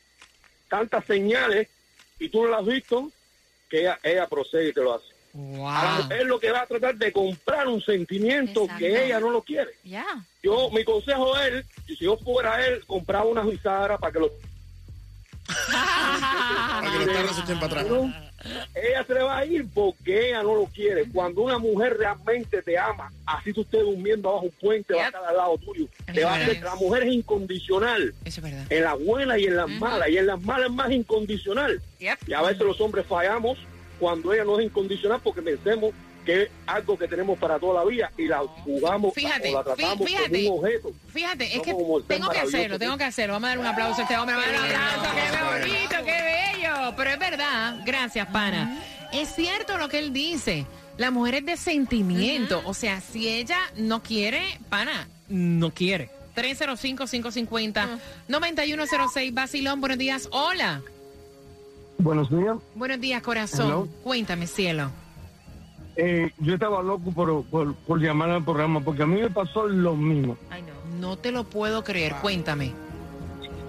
tantas 0.72 1.06
señales 1.06 1.68
y 2.18 2.30
tú 2.30 2.44
no 2.44 2.50
las 2.50 2.62
has 2.62 2.66
visto 2.66 3.12
que 3.70 3.82
ella, 3.82 4.00
ella 4.02 4.28
procede 4.28 4.70
y 4.70 4.74
te 4.74 4.82
lo 4.82 4.94
hace. 4.94 5.06
A 5.66 5.84
la 5.84 6.04
mujer 6.04 6.26
lo 6.26 6.40
que 6.40 6.52
va 6.52 6.62
a 6.62 6.66
tratar 6.66 6.96
de 6.96 7.12
comprar 7.12 7.68
un 7.68 7.82
sentimiento 7.82 8.68
que 8.80 9.06
ella 9.06 9.20
no 9.20 9.30
lo 9.30 9.44
quiere. 9.44 9.72
Yo, 10.42 10.70
mi 10.72 10.84
consejo 10.86 11.38
es, 11.38 11.66
si 11.86 11.98
yo 11.98 12.18
fuera 12.18 12.66
él, 12.66 12.86
compraba 12.86 13.26
una 13.26 13.42
Huizara 13.42 13.98
para 13.98 14.14
que 14.14 14.20
lo... 14.20 14.32
Para 15.72 16.92
que 16.92 17.06
los 17.06 17.16
carros 17.16 17.36
se 17.36 17.42
echen 17.42 17.60
para 17.60 17.82
atrás. 17.82 18.31
Ella 18.76 19.04
se 19.06 19.14
le 19.14 19.22
va 19.24 19.38
a 19.38 19.46
ir 19.46 19.66
porque 19.74 20.30
ella 20.30 20.44
no 20.44 20.56
lo 20.56 20.66
quiere. 20.66 21.06
Cuando 21.12 21.42
una 21.42 21.58
mujer 21.58 21.98
realmente 21.98 22.62
te 22.62 22.78
ama, 22.78 23.12
así 23.26 23.54
tú 23.54 23.62
estés 23.62 23.82
durmiendo 23.82 24.30
abajo 24.30 24.46
un 24.46 24.52
puente, 24.52 24.94
va 24.94 25.00
a 25.04 25.08
estar 25.08 25.24
al 25.26 25.38
lado 25.38 25.58
tuyo. 25.58 25.88
Te 26.14 26.24
va 26.24 26.34
a 26.36 26.38
hacer- 26.46 26.64
la 26.64 26.76
mujer 26.76 27.04
es 27.04 27.14
incondicional. 27.14 28.14
Eso 28.26 28.42
es 28.42 28.44
verdad. 28.44 28.66
En 28.72 28.84
las 28.84 29.00
buenas 29.04 29.40
y 29.40 29.46
en 29.46 29.56
las 29.58 29.70
malas. 29.70 30.10
Y 30.10 30.18
en 30.18 30.28
las 30.28 30.42
malas 30.42 30.68
es 30.70 30.76
más 30.76 30.92
incondicional. 30.92 31.82
Y 32.28 32.34
a 32.34 32.42
veces 32.42 32.62
los 32.62 32.80
hombres 32.82 33.06
fallamos 33.06 33.58
cuando 34.00 34.34
ella 34.34 34.44
no 34.44 34.60
es 34.60 34.66
incondicional 34.66 35.20
porque 35.24 35.42
pensemos 35.42 35.94
que 36.26 36.44
es 36.44 36.50
algo 36.68 36.98
que 36.98 37.08
tenemos 37.08 37.38
para 37.40 37.58
toda 37.60 37.84
la 37.84 37.90
vida 37.90 38.12
y 38.18 38.28
la 38.28 38.40
jugamos 38.64 39.14
Fíjate, 39.14 39.50
o 39.50 39.54
la 39.58 39.64
tratamos 39.64 40.00
fí- 40.00 40.06
fíjate. 40.08 40.46
como 40.46 40.56
un 40.56 40.60
objeto. 40.66 40.92
Fíjate, 41.08 41.44
es 41.46 41.56
No 41.58 41.64
que 41.64 41.72
tengo 42.08 42.30
que 42.30 42.40
hacerlo, 42.40 42.80
tengo 42.80 42.98
que 42.98 43.04
hacerlo. 43.06 43.34
Vamos 43.34 43.48
a 43.48 43.50
dar 43.50 43.60
un 43.60 43.66
aplauso 43.66 44.00
a 44.00 44.04
este 44.04 44.18
hombre. 44.18 44.36
Vamos 44.36 44.50
a 44.50 44.52
dar 44.52 44.62
un 44.62 44.76
aplauso, 44.76 45.10
qué 45.16 45.32
bonito, 45.68 45.96
qué 46.06 46.22
bello. 46.62 46.94
Pero 46.96 47.10
es 47.10 47.20
verdad, 47.20 47.80
gracias, 47.86 48.28
pana. 48.28 48.78
Es 49.14 49.30
cierto 49.36 49.78
lo 49.78 49.90
que 49.90 50.00
él 50.00 50.14
dice. 50.14 50.66
La 50.98 51.10
mujer 51.10 51.36
es 51.36 51.46
de 51.46 51.58
sentimiento. 51.58 52.62
O 52.66 52.74
sea, 52.74 53.02
si 53.02 53.28
ella 53.28 53.60
no 53.78 54.04
quiere, 54.04 54.42
pana, 54.70 55.08
no 55.28 55.72
quiere. 55.74 56.12
305-550-9106, 56.36 59.34
Basilón, 59.34 59.82
buenos 59.82 59.98
días. 59.98 60.28
Hola. 60.32 60.82
Buenos 61.98 62.30
días. 62.30 62.58
Buenos 62.76 63.00
días, 63.00 63.22
corazón. 63.22 63.66
Hello. 63.68 63.88
Cuéntame, 64.04 64.48
cielo. 64.48 64.92
Eh, 65.96 66.32
yo 66.40 66.54
estaba 66.54 66.82
loco 66.82 67.12
por, 67.12 67.44
por, 67.46 67.76
por 67.76 68.00
llamar 68.00 68.30
al 68.30 68.44
programa 68.44 68.80
porque 68.80 69.04
a 69.04 69.08
mí 69.08 69.22
me 69.22 69.30
pasó 69.30 69.68
lo 69.68 69.96
mismo. 69.96 70.38
No 71.00 71.18
te 71.18 71.32
lo 71.32 71.44
puedo 71.44 71.84
creer. 71.84 72.16
Cuéntame. 72.22 72.72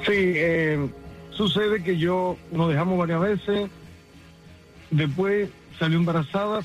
Sí, 0.07 0.13
eh, 0.15 0.89
sucede 1.31 1.83
que 1.83 1.97
yo 1.97 2.37
nos 2.51 2.69
dejamos 2.69 2.99
varias 2.99 3.21
veces, 3.21 3.71
después 4.91 5.49
salió 5.79 5.99
embarazada, 5.99 6.61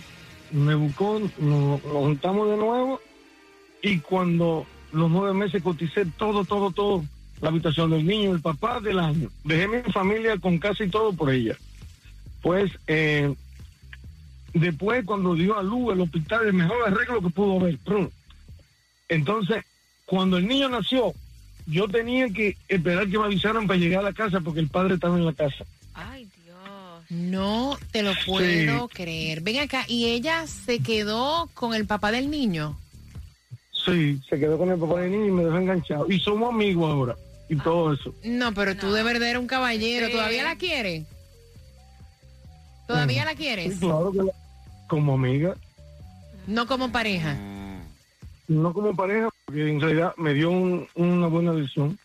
me 0.51 0.75
buscó, 0.75 1.19
nos, 1.19 1.31
nos 1.39 1.81
juntamos 1.83 2.49
de 2.49 2.57
nuevo 2.57 2.99
y 3.81 3.99
cuando 3.99 4.65
los 4.91 5.09
nueve 5.09 5.33
meses 5.33 5.61
coticé 5.61 6.05
todo, 6.17 6.45
todo, 6.45 6.71
todo, 6.71 7.03
la 7.41 7.49
habitación 7.49 7.91
del 7.91 8.05
niño, 8.05 8.31
el 8.31 8.41
papá 8.41 8.79
del 8.79 8.99
año, 8.99 9.29
dejé 9.43 9.67
mi 9.67 9.81
familia 9.91 10.37
con 10.37 10.57
casi 10.57 10.87
todo 10.87 11.13
por 11.13 11.31
ella. 11.31 11.55
Pues 12.41 12.71
eh, 12.87 13.33
después 14.53 15.05
cuando 15.05 15.35
dio 15.35 15.57
a 15.57 15.63
luz 15.63 15.93
el 15.93 16.01
hospital, 16.01 16.47
el 16.47 16.53
mejor 16.53 16.77
arreglo 16.85 17.21
que 17.21 17.29
pudo 17.29 17.59
haber. 17.59 17.77
Entonces, 19.09 19.63
cuando 20.05 20.37
el 20.37 20.47
niño 20.47 20.69
nació, 20.69 21.13
yo 21.65 21.87
tenía 21.87 22.29
que 22.29 22.57
esperar 22.67 23.09
que 23.09 23.17
me 23.17 23.25
avisaran 23.25 23.67
para 23.67 23.79
llegar 23.79 23.99
a 23.99 24.09
la 24.09 24.13
casa 24.13 24.39
porque 24.39 24.59
el 24.59 24.69
padre 24.69 24.95
estaba 24.95 25.17
en 25.17 25.25
la 25.25 25.33
casa. 25.33 25.65
No 27.09 27.77
te 27.91 28.03
lo 28.03 28.11
puedo 28.25 28.89
creer. 28.89 29.41
Ven 29.41 29.59
acá, 29.59 29.85
¿y 29.87 30.05
ella 30.07 30.45
se 30.47 30.79
quedó 30.79 31.49
con 31.53 31.73
el 31.73 31.85
papá 31.85 32.11
del 32.11 32.29
niño? 32.29 32.77
Sí, 33.85 34.19
se 34.29 34.37
quedó 34.37 34.57
con 34.57 34.69
el 34.69 34.77
papá 34.77 35.01
del 35.01 35.11
niño 35.11 35.27
y 35.27 35.31
me 35.31 35.43
dejó 35.45 35.57
enganchado. 35.57 36.11
Y 36.11 36.19
somos 36.19 36.53
amigos 36.53 36.91
ahora 36.91 37.15
y 37.49 37.55
todo 37.55 37.93
eso. 37.93 38.13
No, 38.23 38.53
pero 38.53 38.75
tú 38.75 38.91
de 38.91 39.03
verdad 39.03 39.29
eres 39.29 39.41
un 39.41 39.47
caballero. 39.47 40.09
¿Todavía 40.09 40.43
la 40.43 40.57
quieres? 40.57 41.05
¿Todavía 42.87 43.25
la 43.25 43.35
quieres? 43.35 43.73
Sí, 43.73 43.79
claro 43.79 44.11
que 44.11 44.19
la- 44.19 44.31
como 44.87 45.13
amiga, 45.15 45.55
No 46.47 46.65
como 46.67 46.91
pareja. 46.91 47.35
no 48.47 48.73
como 48.73 48.95
pareja, 48.95 49.29
porque 49.45 49.69
en 49.69 49.81
realidad 49.81 50.13
me 50.17 50.33
dio 50.33 50.49
un- 50.49 50.87
una 50.95 51.27
buena 51.27 51.51
decisión. 51.51 51.99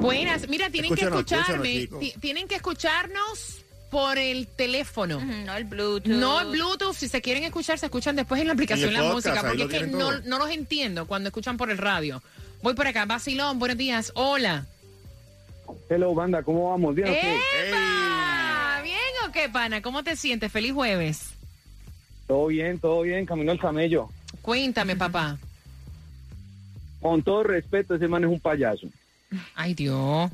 Buenas. 0.00 0.48
Mira, 0.48 0.70
tienen 0.70 0.94
que 0.94 1.04
escucharme. 1.04 1.88
tienen 2.20 2.46
que 2.46 2.54
escucharnos 2.56 3.57
por 3.90 4.18
el 4.18 4.46
teléfono. 4.46 5.20
No 5.20 5.56
el 5.56 5.64
Bluetooth. 5.64 6.12
No 6.12 6.40
el 6.40 6.48
Bluetooth. 6.48 6.94
Si 6.94 7.08
se 7.08 7.20
quieren 7.20 7.44
escuchar, 7.44 7.78
se 7.78 7.86
escuchan 7.86 8.16
después 8.16 8.40
en 8.40 8.48
la 8.48 8.52
aplicación 8.52 8.88
el 8.88 8.94
la 8.94 9.00
podcast, 9.12 9.26
música. 9.28 9.48
Porque 9.48 9.62
es 9.62 9.82
que 9.82 9.86
no, 9.86 10.20
no 10.20 10.38
los 10.38 10.50
entiendo 10.50 11.06
cuando 11.06 11.28
escuchan 11.28 11.56
por 11.56 11.70
el 11.70 11.78
radio. 11.78 12.22
Voy 12.62 12.74
por 12.74 12.86
acá. 12.86 13.06
Basilón, 13.06 13.58
buenos 13.58 13.78
días. 13.78 14.12
Hola. 14.14 14.66
Hello, 15.88 16.14
banda, 16.14 16.42
¿cómo 16.42 16.70
vamos? 16.70 16.94
¿Bien? 16.94 17.08
¡Epa! 17.08 18.80
¿Bien 18.82 18.98
o 19.26 19.32
qué, 19.32 19.48
pana? 19.48 19.82
¿Cómo 19.82 20.02
te 20.02 20.16
sientes? 20.16 20.50
Feliz 20.50 20.72
jueves. 20.72 21.30
Todo 22.26 22.46
bien, 22.48 22.78
todo 22.78 23.02
bien, 23.02 23.24
camino 23.24 23.52
al 23.52 23.58
camello. 23.58 24.08
Cuéntame, 24.42 24.96
papá. 24.96 25.38
Con 27.00 27.22
todo 27.22 27.42
respeto, 27.42 27.94
ese 27.94 28.08
man 28.08 28.24
es 28.24 28.30
un 28.30 28.40
payaso. 28.40 28.86
Ay, 29.54 29.74
Dios. 29.74 30.30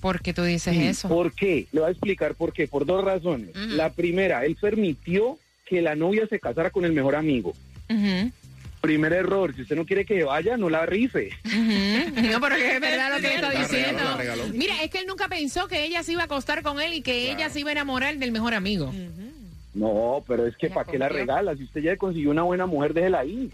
¿Por 0.00 0.20
qué 0.22 0.32
tú 0.32 0.42
dices 0.44 0.74
Sí, 0.74 0.82
eso? 0.86 1.08
¿Por 1.08 1.32
qué? 1.32 1.66
Le 1.72 1.80
voy 1.80 1.88
a 1.88 1.92
explicar 1.92 2.34
por 2.34 2.52
qué. 2.52 2.68
Por 2.68 2.86
dos 2.86 3.02
razones. 3.04 3.50
La 3.54 3.90
primera, 3.90 4.44
él 4.44 4.56
permitió 4.60 5.38
que 5.66 5.82
la 5.82 5.94
novia 5.96 6.26
se 6.28 6.38
casara 6.40 6.70
con 6.70 6.84
el 6.84 6.92
mejor 6.92 7.14
amigo. 7.16 7.54
Primer 8.80 9.12
error, 9.12 9.52
si 9.56 9.62
usted 9.62 9.74
no 9.74 9.84
quiere 9.84 10.04
que 10.04 10.22
vaya, 10.22 10.56
no 10.56 10.70
la 10.70 10.86
rife. 10.86 11.30
No, 11.44 12.40
pero 12.40 12.54
es 12.54 12.80
verdad 12.80 13.10
lo 13.10 13.16
que 13.16 13.22
le 13.22 13.34
está 13.34 13.40
La 13.40 13.50
regaló, 13.50 13.68
diciendo. 13.68 14.04
la 14.04 14.16
regaló. 14.16 14.44
Mira, 14.54 14.82
es 14.84 14.90
que 14.90 14.98
él 14.98 15.06
nunca 15.08 15.26
pensó 15.28 15.66
que 15.66 15.84
ella 15.84 16.02
se 16.04 16.12
iba 16.12 16.22
a 16.22 16.26
acostar 16.26 16.62
con 16.62 16.80
él 16.80 16.92
y 16.94 17.02
que 17.02 17.32
ella 17.32 17.50
se 17.50 17.58
iba 17.60 17.70
a 17.70 17.72
enamorar 17.72 18.16
del 18.18 18.30
mejor 18.30 18.54
amigo. 18.54 18.92
No, 19.74 20.22
pero 20.28 20.46
es 20.46 20.56
que 20.56 20.70
¿para 20.70 20.88
qué 20.90 20.96
la 20.98 21.08
regala? 21.08 21.56
Si 21.56 21.64
usted 21.64 21.80
ya 21.82 21.96
consiguió 21.96 22.30
una 22.30 22.42
buena 22.44 22.66
mujer, 22.66 22.94
déjela 22.94 23.18
ahí. 23.20 23.50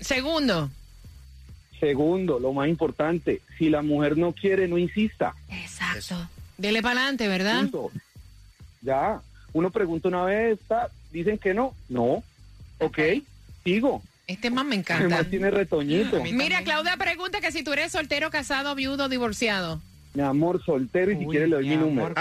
Segundo. 0.00 0.70
Segundo, 1.80 2.38
lo 2.38 2.52
más 2.52 2.68
importante, 2.68 3.40
si 3.56 3.70
la 3.70 3.82
mujer 3.82 4.16
no 4.16 4.32
quiere, 4.32 4.66
no 4.66 4.78
insista. 4.78 5.34
Exacto. 5.48 6.28
Dele 6.56 6.82
para 6.82 7.00
adelante, 7.00 7.28
¿verdad? 7.28 7.60
Punto. 7.60 7.92
Ya, 8.82 9.20
uno 9.52 9.70
pregunta 9.70 10.08
una 10.08 10.24
vez, 10.24 10.58
dicen 11.12 11.38
que 11.38 11.54
no, 11.54 11.74
no, 11.88 12.22
ok, 12.78 12.98
sigo. 13.64 14.02
Este 14.26 14.50
man 14.50 14.68
me 14.68 14.76
encanta. 14.76 15.04
Además 15.04 15.30
tiene 15.30 15.50
retoñito. 15.50 16.22
Mira, 16.22 16.62
Claudia 16.62 16.96
pregunta 16.96 17.40
que 17.40 17.50
si 17.50 17.62
tú 17.62 17.72
eres 17.72 17.92
soltero, 17.92 18.30
casado, 18.30 18.74
viudo, 18.74 19.08
divorciado. 19.08 19.80
Mi 20.14 20.22
amor 20.22 20.62
soltero 20.64 21.12
y 21.12 21.18
si 21.18 21.26
quiere 21.26 21.48
le 21.48 21.56
doy 21.56 21.68
mi 21.68 21.76
número. 21.76 22.14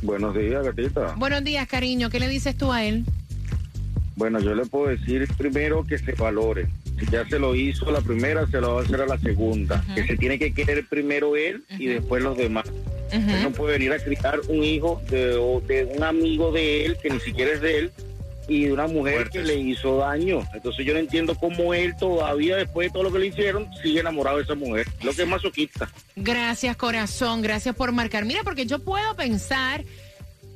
Buenos 0.02 0.36
días, 0.36 0.64
gatita. 0.64 1.14
Buenos 1.18 1.44
días, 1.44 1.68
cariño. 1.68 2.10
¿Qué 2.10 2.20
le 2.20 2.30
dices 2.30 2.58
tú 2.58 2.72
a 2.72 2.86
él? 2.86 3.06
Bueno, 4.18 4.40
yo 4.40 4.56
le 4.56 4.66
puedo 4.66 4.88
decir 4.88 5.28
primero 5.38 5.86
que 5.86 6.00
se 6.00 6.14
valore. 6.14 6.68
Si 7.00 7.06
ya 7.06 7.24
se 7.30 7.38
lo 7.38 7.54
hizo 7.54 7.92
la 7.92 8.02
primera, 8.02 8.48
se 8.48 8.60
lo 8.60 8.74
va 8.74 8.82
a 8.82 8.84
hacer 8.84 9.00
a 9.02 9.06
la 9.06 9.20
segunda. 9.20 9.84
Que 9.94 10.08
se 10.08 10.18
tiene 10.18 10.40
que 10.40 10.54
querer 10.54 10.86
primero 10.88 11.36
él 11.36 11.64
y 11.70 11.86
después 11.86 12.24
los 12.24 12.36
demás. 12.36 12.66
Él 13.12 13.44
no 13.44 13.52
puede 13.52 13.74
venir 13.74 13.94
a 13.94 14.00
criar 14.00 14.40
un 14.50 14.64
hijo 14.64 15.02
de, 15.10 15.36
o 15.36 15.62
de 15.62 15.86
un 15.86 16.04
amigo 16.04 16.52
de 16.52 16.86
él, 16.86 16.98
que 17.02 17.12
ni 17.12 17.20
siquiera 17.20 17.54
es 17.54 17.62
de 17.62 17.78
él, 17.78 17.92
y 18.48 18.66
de 18.66 18.74
una 18.74 18.88
mujer 18.88 19.30
que 19.30 19.44
le 19.44 19.56
hizo 19.56 19.98
daño. 19.98 20.40
Entonces 20.54 20.84
yo 20.84 20.94
no 20.94 21.00
entiendo 21.00 21.36
cómo 21.36 21.76
él 21.76 21.96
todavía, 22.00 22.58
después 22.58 22.88
de 22.88 22.94
todo 22.94 23.04
lo 23.04 23.14
que 23.14 23.20
le 23.20 23.28
hicieron, 23.28 23.70
sigue 23.84 24.00
enamorado 24.00 24.38
de 24.38 24.44
esa 24.44 24.56
mujer. 24.56 24.88
Lo 25.04 25.14
que 25.14 25.22
es 25.22 25.28
masoquista. 25.28 25.90
Gracias, 26.16 26.76
corazón. 26.76 27.44
Gracias 27.44 27.76
por 27.76 27.92
marcar. 27.92 28.26
Mira, 28.26 28.42
porque 28.44 28.66
yo 28.66 28.80
puedo 28.80 29.16
pensar, 29.16 29.84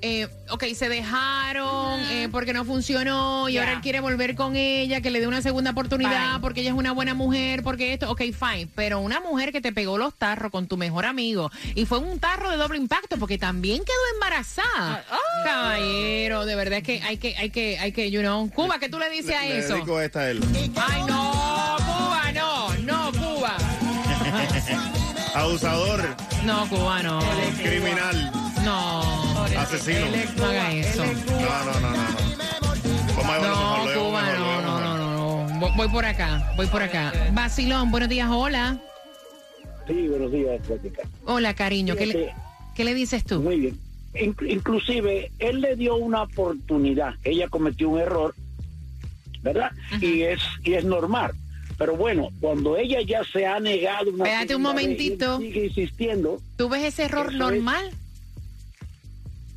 eh, 0.02 0.28
ok, 0.50 0.64
se 0.76 0.90
dejaron 0.90 2.00
eh, 2.10 2.28
porque 2.32 2.54
no 2.54 2.66
funcionó 2.66 3.50
y 3.50 3.58
ahora 3.58 3.74
él 3.74 3.82
quiere 3.82 4.00
volver 4.00 4.36
con 4.36 4.56
ella, 4.56 5.02
que 5.02 5.12
le 5.12 5.20
dé 5.20 5.28
una 5.28 5.42
segunda 5.42 5.72
oportunidad 5.72 6.42
porque 6.42 6.62
ella 6.62 6.72
es 6.72 6.76
una 6.76 6.92
buena 6.92 7.14
mujer, 7.14 7.64
porque 7.64 7.94
esto, 7.94 8.10
ok, 8.12 8.22
fine. 8.34 8.68
Pero 8.76 9.00
una 9.00 9.20
mujer 9.20 9.52
que 9.52 9.62
te 9.62 9.72
pegó 9.72 9.98
los 9.98 10.14
tarros 10.16 10.52
con 10.52 10.68
tu 10.68 10.78
mejor 10.78 11.06
amigo 11.06 11.52
y 11.76 11.86
fue 11.86 12.00
un 12.00 12.20
tarro 12.20 12.50
de 12.50 12.58
doble 12.58 12.78
impacto 12.78 13.18
porque 13.18 13.38
también 13.38 13.80
quedó 13.84 14.14
embarazada. 14.16 15.06
Caballero, 15.46 16.46
de 16.46 16.56
verdad 16.56 16.78
es 16.80 16.84
que 16.84 17.02
hay 17.02 17.18
que, 17.18 17.36
hay 17.38 17.50
que, 17.50 17.78
hay 17.80 17.92
que, 17.92 18.10
you 18.12 18.22
know. 18.22 18.50
Cuba, 18.52 18.80
¿qué 18.80 18.90
tú 18.90 18.98
le 19.00 19.10
dices 19.10 19.36
a 19.36 19.44
Le 19.46 19.60
eso? 19.60 19.74
dedico 19.76 20.00
esta 20.02 20.22
a 20.22 20.30
él. 20.32 20.42
Ay, 20.76 21.02
no, 21.08 21.78
Cuba, 21.78 22.32
no, 22.34 22.74
no, 22.78 23.12
Cuba. 23.12 23.58
Abusador, 25.36 26.16
No, 26.46 26.68
Cuba, 26.68 27.02
no. 27.04 27.20
criminal, 27.64 28.32
No. 28.64 29.02
asesino. 29.58 30.06
No 30.38 30.46
haga 30.46 30.74
eso. 30.74 31.04
No, 31.06 31.12
no, 31.14 31.80
no, 31.80 31.80
no. 31.80 31.92
no. 31.92 31.98
Vamos 33.18 33.30
a 33.30 33.40
No, 33.40 34.02
Cuba, 34.06 34.22
mejor, 34.24 34.40
no, 34.40 34.62
no, 34.62 34.80
mejor. 34.80 35.00
no, 35.00 35.48
no. 35.54 35.60
Voy, 35.60 35.72
voy 35.78 35.88
por 35.90 36.06
acá, 36.06 36.54
voy 36.56 36.68
por 36.68 36.82
acá. 36.82 37.14
Basilón, 37.34 37.92
buenos 37.92 38.10
días, 38.10 38.28
hola. 38.32 38.78
Sí, 39.88 40.08
buenos 40.08 40.32
días, 40.32 40.62
Jessica. 40.68 41.02
Hola, 41.26 41.54
cariño, 41.54 41.96
¿qué 41.96 42.06
le, 42.06 42.14
Fíjate, 42.14 42.36
qué 42.76 42.84
le 42.86 42.94
dices 42.94 43.24
tú? 43.26 43.42
Muy 43.42 43.60
bien. 43.60 43.80
Inc- 44.14 44.50
inclusive, 44.50 45.32
él 45.40 45.62
le 45.62 45.76
dio 45.76 45.96
una 45.96 46.24
oportunidad. 46.24 47.14
Ella 47.24 47.48
cometió 47.50 47.90
un 47.90 48.00
error, 48.00 48.36
¿verdad? 49.42 49.72
Y 50.02 50.22
es 50.24 50.40
y 50.64 50.74
es 50.74 50.84
normal. 50.86 51.32
Pero 51.78 51.96
bueno, 51.96 52.30
cuando 52.40 52.78
ella 52.78 53.00
ya 53.02 53.24
se 53.24 53.46
ha 53.48 53.60
negado 53.60 54.12
una 54.12 54.24
Espérate 54.26 54.56
un 54.56 54.62
segunda 54.64 54.74
vez, 54.74 54.84
momentito. 54.84 55.38
sigue 55.40 55.66
insistiendo. 55.66 56.40
¿Tú 56.58 56.70
ves 56.70 56.84
ese 56.84 57.04
error 57.06 57.28
Eso 57.28 57.32
es- 57.34 57.40
normal? 57.40 57.92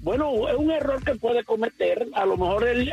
Bueno, 0.04 0.46
es 0.50 0.54
un 0.54 0.70
error 0.70 1.02
que 1.02 1.14
puede 1.14 1.42
cometer. 1.44 2.06
A 2.12 2.26
lo 2.26 2.36
mejor 2.36 2.68
él, 2.68 2.92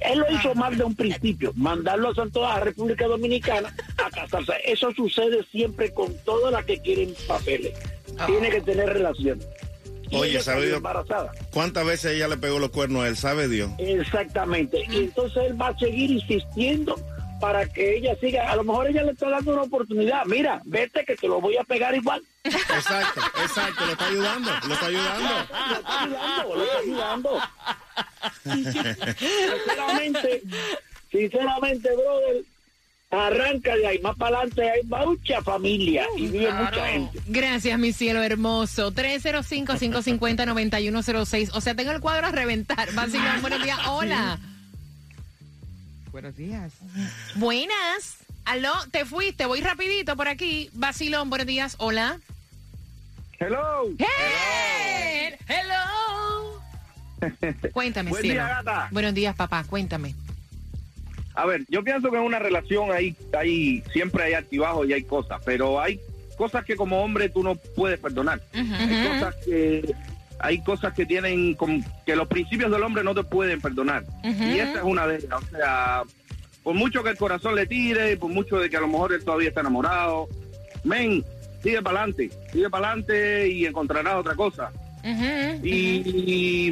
él 0.00 0.18
lo 0.18 0.32
hizo 0.32 0.54
mal 0.54 0.74
de 0.76 0.82
un 0.82 0.94
principio. 0.94 1.52
Mandarlo 1.54 2.08
a 2.10 2.14
Santo 2.14 2.46
a 2.46 2.60
República 2.60 3.06
Dominicana 3.06 3.74
a 4.02 4.10
casarse. 4.10 4.54
Eso 4.64 4.90
sucede 4.92 5.44
siempre 5.52 5.92
con 5.92 6.14
todas 6.24 6.50
las 6.50 6.64
que 6.64 6.80
quieren 6.80 7.14
papeles. 7.28 7.74
Tiene 8.26 8.48
que 8.48 8.62
tener 8.62 8.88
relación. 8.88 9.38
Y 10.10 10.16
Oye, 10.16 10.40
¿sabe 10.40 10.64
Dios 10.66 10.78
embarazada. 10.78 11.30
cuántas 11.50 11.84
veces 11.84 12.12
ella 12.12 12.28
le 12.28 12.38
pegó 12.38 12.58
los 12.58 12.70
cuernos 12.70 13.04
a 13.04 13.08
él? 13.08 13.16
¿Sabe 13.18 13.46
Dios? 13.46 13.70
Exactamente. 13.76 14.82
Y 14.90 14.96
entonces 14.96 15.42
él 15.44 15.60
va 15.60 15.68
a 15.68 15.78
seguir 15.78 16.10
insistiendo 16.10 16.96
para 17.40 17.66
que 17.66 17.96
ella 17.96 18.14
siga. 18.20 18.50
A 18.50 18.56
lo 18.56 18.64
mejor 18.64 18.88
ella 18.88 19.02
le 19.02 19.12
está 19.12 19.28
dando 19.28 19.52
una 19.52 19.62
oportunidad. 19.62 20.24
Mira, 20.26 20.60
vete 20.64 21.04
que 21.04 21.16
te 21.16 21.28
lo 21.28 21.40
voy 21.40 21.56
a 21.56 21.64
pegar 21.64 21.94
igual. 21.94 22.22
Exacto, 22.44 23.20
exacto, 23.42 23.86
lo 23.86 23.92
está 23.92 24.06
ayudando, 24.06 24.50
lo 24.66 24.74
está 24.74 24.86
ayudando. 24.86 25.28
Lo 25.68 25.76
está 25.76 26.02
ayudando, 26.02 26.54
lo 26.54 26.64
está 26.64 26.78
ayudando. 26.78 27.40
sinceramente, 29.62 30.42
sinceramente, 31.10 31.88
brother, 31.94 32.44
arranca 33.10 33.76
de 33.76 33.86
ahí. 33.86 33.98
Más 34.00 34.16
para 34.16 34.38
adelante 34.38 34.70
hay 34.70 34.82
mucha 34.82 35.42
familia 35.42 36.06
y 36.16 36.28
vive 36.28 36.50
mucha 36.52 36.86
gente. 36.86 37.20
Gracias, 37.26 37.78
mi 37.78 37.92
cielo 37.92 38.22
hermoso. 38.22 38.92
305-550-9106. 38.92 41.50
O 41.54 41.60
sea, 41.60 41.74
tengo 41.74 41.90
el 41.92 42.00
cuadro 42.00 42.26
a 42.26 42.30
reventar. 42.30 42.92
Basilón, 42.92 43.40
buenos 43.40 43.62
días. 43.62 43.78
Hola. 43.86 44.38
Buenos 46.14 46.36
días. 46.36 46.74
Buenas. 47.34 48.18
Aló, 48.44 48.72
te 48.92 49.04
fuiste. 49.04 49.46
Voy 49.46 49.60
rapidito 49.60 50.14
por 50.16 50.28
aquí. 50.28 50.70
Basilón, 50.72 51.28
buenos 51.28 51.44
días. 51.48 51.74
Hola. 51.78 52.20
Hello. 53.40 53.90
Hey, 53.98 55.34
hello. 55.48 56.62
Cuéntame, 57.72 58.10
Buen 58.10 58.22
cielo. 58.22 58.44
día, 58.44 58.62
gata. 58.62 58.88
Buenos 58.92 59.12
días, 59.12 59.34
papá. 59.34 59.64
Cuéntame. 59.64 60.14
A 61.34 61.46
ver, 61.46 61.64
yo 61.68 61.82
pienso 61.82 62.12
que 62.12 62.16
en 62.16 62.22
una 62.22 62.38
relación 62.38 62.92
hay, 62.92 63.16
hay 63.36 63.82
siempre 63.92 64.22
hay 64.22 64.34
altibajos 64.34 64.88
y 64.88 64.92
hay 64.92 65.02
cosas, 65.02 65.42
pero 65.44 65.80
hay 65.80 65.98
cosas 66.38 66.64
que 66.64 66.76
como 66.76 67.02
hombre 67.02 67.28
tú 67.28 67.42
no 67.42 67.56
puedes 67.56 67.98
perdonar. 67.98 68.40
Hay 68.52 69.08
cosas 69.08 69.34
que 69.44 69.92
hay 70.44 70.62
cosas 70.62 70.92
que 70.92 71.06
tienen 71.06 71.54
como 71.54 71.82
que 72.04 72.14
los 72.14 72.28
principios 72.28 72.70
del 72.70 72.82
hombre 72.82 73.02
no 73.02 73.14
te 73.14 73.24
pueden 73.24 73.62
perdonar. 73.62 74.04
Y 74.22 74.58
esta 74.58 74.78
es 74.78 74.84
una 74.84 75.06
de 75.06 75.16
ellas. 75.16 75.32
O 75.32 75.56
sea, 75.56 76.02
por 76.62 76.74
mucho 76.74 77.02
que 77.02 77.10
el 77.10 77.16
corazón 77.16 77.54
le 77.54 77.66
tire, 77.66 78.16
por 78.18 78.30
mucho 78.30 78.58
de 78.58 78.68
que 78.68 78.76
a 78.76 78.80
lo 78.80 78.88
mejor 78.88 79.14
él 79.14 79.24
todavía 79.24 79.48
está 79.48 79.62
enamorado, 79.62 80.28
men, 80.84 81.24
sigue 81.62 81.80
para 81.80 82.00
adelante, 82.00 82.30
sigue 82.52 82.68
para 82.68 82.88
adelante 82.88 83.48
y 83.48 83.64
encontrarás 83.64 84.16
otra 84.16 84.34
cosa. 84.34 84.70
Y, 85.62 86.02
y 86.04 86.70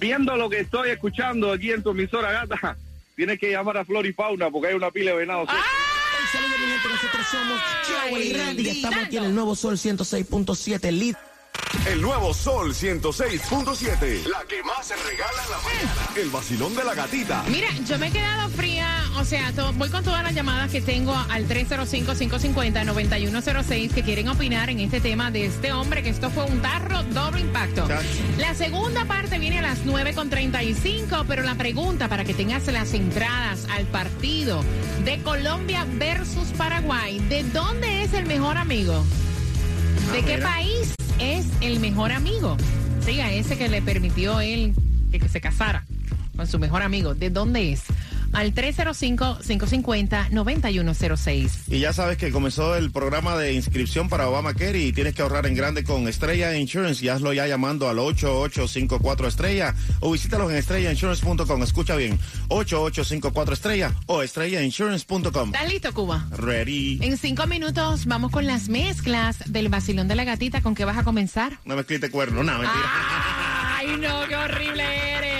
viendo 0.00 0.36
lo 0.36 0.50
que 0.50 0.60
estoy 0.60 0.90
escuchando 0.90 1.52
aquí 1.52 1.70
en 1.70 1.82
tu 1.82 1.90
emisora, 1.90 2.32
gata, 2.32 2.76
tienes 3.16 3.38
que 3.38 3.52
llamar 3.52 3.76
a 3.76 3.84
Flor 3.84 4.04
y 4.04 4.12
Fauna 4.12 4.50
porque 4.50 4.68
hay 4.68 4.74
una 4.74 4.90
pila 4.90 5.12
de 5.12 5.18
venados. 5.18 5.48
Saludos, 6.32 6.58
mi 6.58 6.66
gente. 6.66 6.88
Nosotros 6.88 7.26
somos 7.26 8.20
y 8.20 8.32
Randy. 8.32 8.68
Estamos 8.68 9.04
aquí 9.04 9.16
en 9.16 9.24
el 9.24 9.34
nuevo 9.34 9.54
Sol 9.54 9.74
106.7 9.74 10.90
Lit. 10.90 11.16
El 11.86 12.00
nuevo 12.00 12.32
Sol 12.34 12.74
106.7. 12.74 14.24
La 14.26 14.44
que 14.48 14.62
más 14.62 14.86
se 14.86 14.94
regala 14.96 15.42
en 15.44 15.50
la 15.50 15.58
mañana. 15.58 15.92
El 16.16 16.30
vacilón 16.30 16.74
de 16.76 16.84
la 16.84 16.94
gatita. 16.94 17.44
Mira, 17.48 17.68
yo 17.86 17.98
me 17.98 18.08
he 18.08 18.10
quedado 18.10 18.48
fría, 18.50 18.88
o 19.18 19.24
sea, 19.24 19.52
voy 19.74 19.88
con 19.90 20.02
todas 20.04 20.22
las 20.22 20.34
llamadas 20.34 20.70
que 20.70 20.80
tengo 20.80 21.14
al 21.30 21.46
305-550-9106 21.48 23.90
que 23.92 24.02
quieren 24.02 24.28
opinar 24.28 24.70
en 24.70 24.80
este 24.80 25.00
tema 25.00 25.30
de 25.30 25.46
este 25.46 25.72
hombre, 25.72 26.02
que 26.02 26.10
esto 26.10 26.30
fue 26.30 26.44
un 26.44 26.60
tarro 26.62 27.02
doble 27.04 27.40
impacto. 27.40 27.86
La 28.38 28.54
segunda 28.54 29.04
parte 29.04 29.38
viene 29.38 29.58
a 29.58 29.62
las 29.62 29.84
9.35, 29.84 31.24
pero 31.26 31.42
la 31.42 31.54
pregunta 31.56 32.08
para 32.08 32.24
que 32.24 32.34
tengas 32.34 32.66
las 32.68 32.94
entradas 32.94 33.66
al 33.70 33.86
partido 33.86 34.62
de 35.04 35.20
Colombia 35.22 35.86
versus 35.94 36.48
Paraguay, 36.56 37.18
¿de 37.28 37.42
dónde 37.44 38.02
es 38.04 38.12
el 38.12 38.26
mejor 38.26 38.56
amigo? 38.56 39.04
¿De 40.12 40.18
Ah, 40.18 40.22
qué 40.26 40.38
país 40.38 40.71
es 41.22 41.46
el 41.60 41.80
mejor 41.80 42.12
amigo? 42.12 42.56
Sí, 43.04 43.20
a 43.20 43.32
ese 43.32 43.56
que 43.56 43.68
le 43.68 43.82
permitió 43.82 44.40
él 44.40 44.74
que, 45.10 45.28
se 45.28 45.40
casara 45.40 45.84
con 46.36 46.46
su 46.46 46.58
mejor 46.58 46.82
amigo. 46.82 47.14
¿De 47.14 47.30
dónde 47.30 47.72
es? 47.72 47.82
Al 48.32 48.54
305-550-9106. 48.54 51.50
Y 51.68 51.80
ya 51.80 51.92
sabes 51.92 52.16
que 52.16 52.30
comenzó 52.30 52.76
el 52.76 52.90
programa 52.90 53.36
de 53.36 53.52
inscripción 53.52 54.08
para 54.08 54.28
Obamacare 54.28 54.80
y 54.80 54.92
tienes 54.92 55.14
que 55.14 55.22
ahorrar 55.22 55.46
en 55.46 55.54
grande 55.54 55.84
con 55.84 56.08
Estrella 56.08 56.56
Insurance 56.56 57.04
y 57.04 57.08
hazlo 57.08 57.32
ya 57.32 57.46
llamando 57.46 57.88
al 57.88 57.98
8854 57.98 59.28
Estrella 59.28 59.74
o 60.00 60.12
visítalos 60.12 60.50
en 60.50 60.58
estrellainsurance.com. 60.58 61.62
Escucha 61.62 61.96
bien, 61.96 62.18
8854 62.48 63.54
Estrella 63.54 63.92
o 64.06 64.22
estrellainsurance.com. 64.22 65.54
¿Estás 65.54 65.68
listo, 65.70 65.92
Cuba? 65.92 66.26
Ready. 66.30 66.98
En 67.02 67.16
cinco 67.16 67.46
minutos 67.46 68.06
vamos 68.06 68.30
con 68.30 68.46
las 68.46 68.68
mezclas 68.68 69.52
del 69.52 69.68
vacilón 69.68 70.08
de 70.08 70.16
la 70.16 70.24
gatita. 70.24 70.60
¿Con 70.62 70.74
qué 70.74 70.84
vas 70.84 70.98
a 70.98 71.04
comenzar? 71.04 71.58
No 71.64 71.74
me 71.74 71.82
escrite 71.82 72.10
cuerno, 72.10 72.42
no, 72.42 72.52
mentira. 72.52 72.72
¡Ay, 73.76 73.96
no! 73.98 74.26
¡Qué 74.28 74.36
horrible 74.36 74.84
eres! 75.16 75.31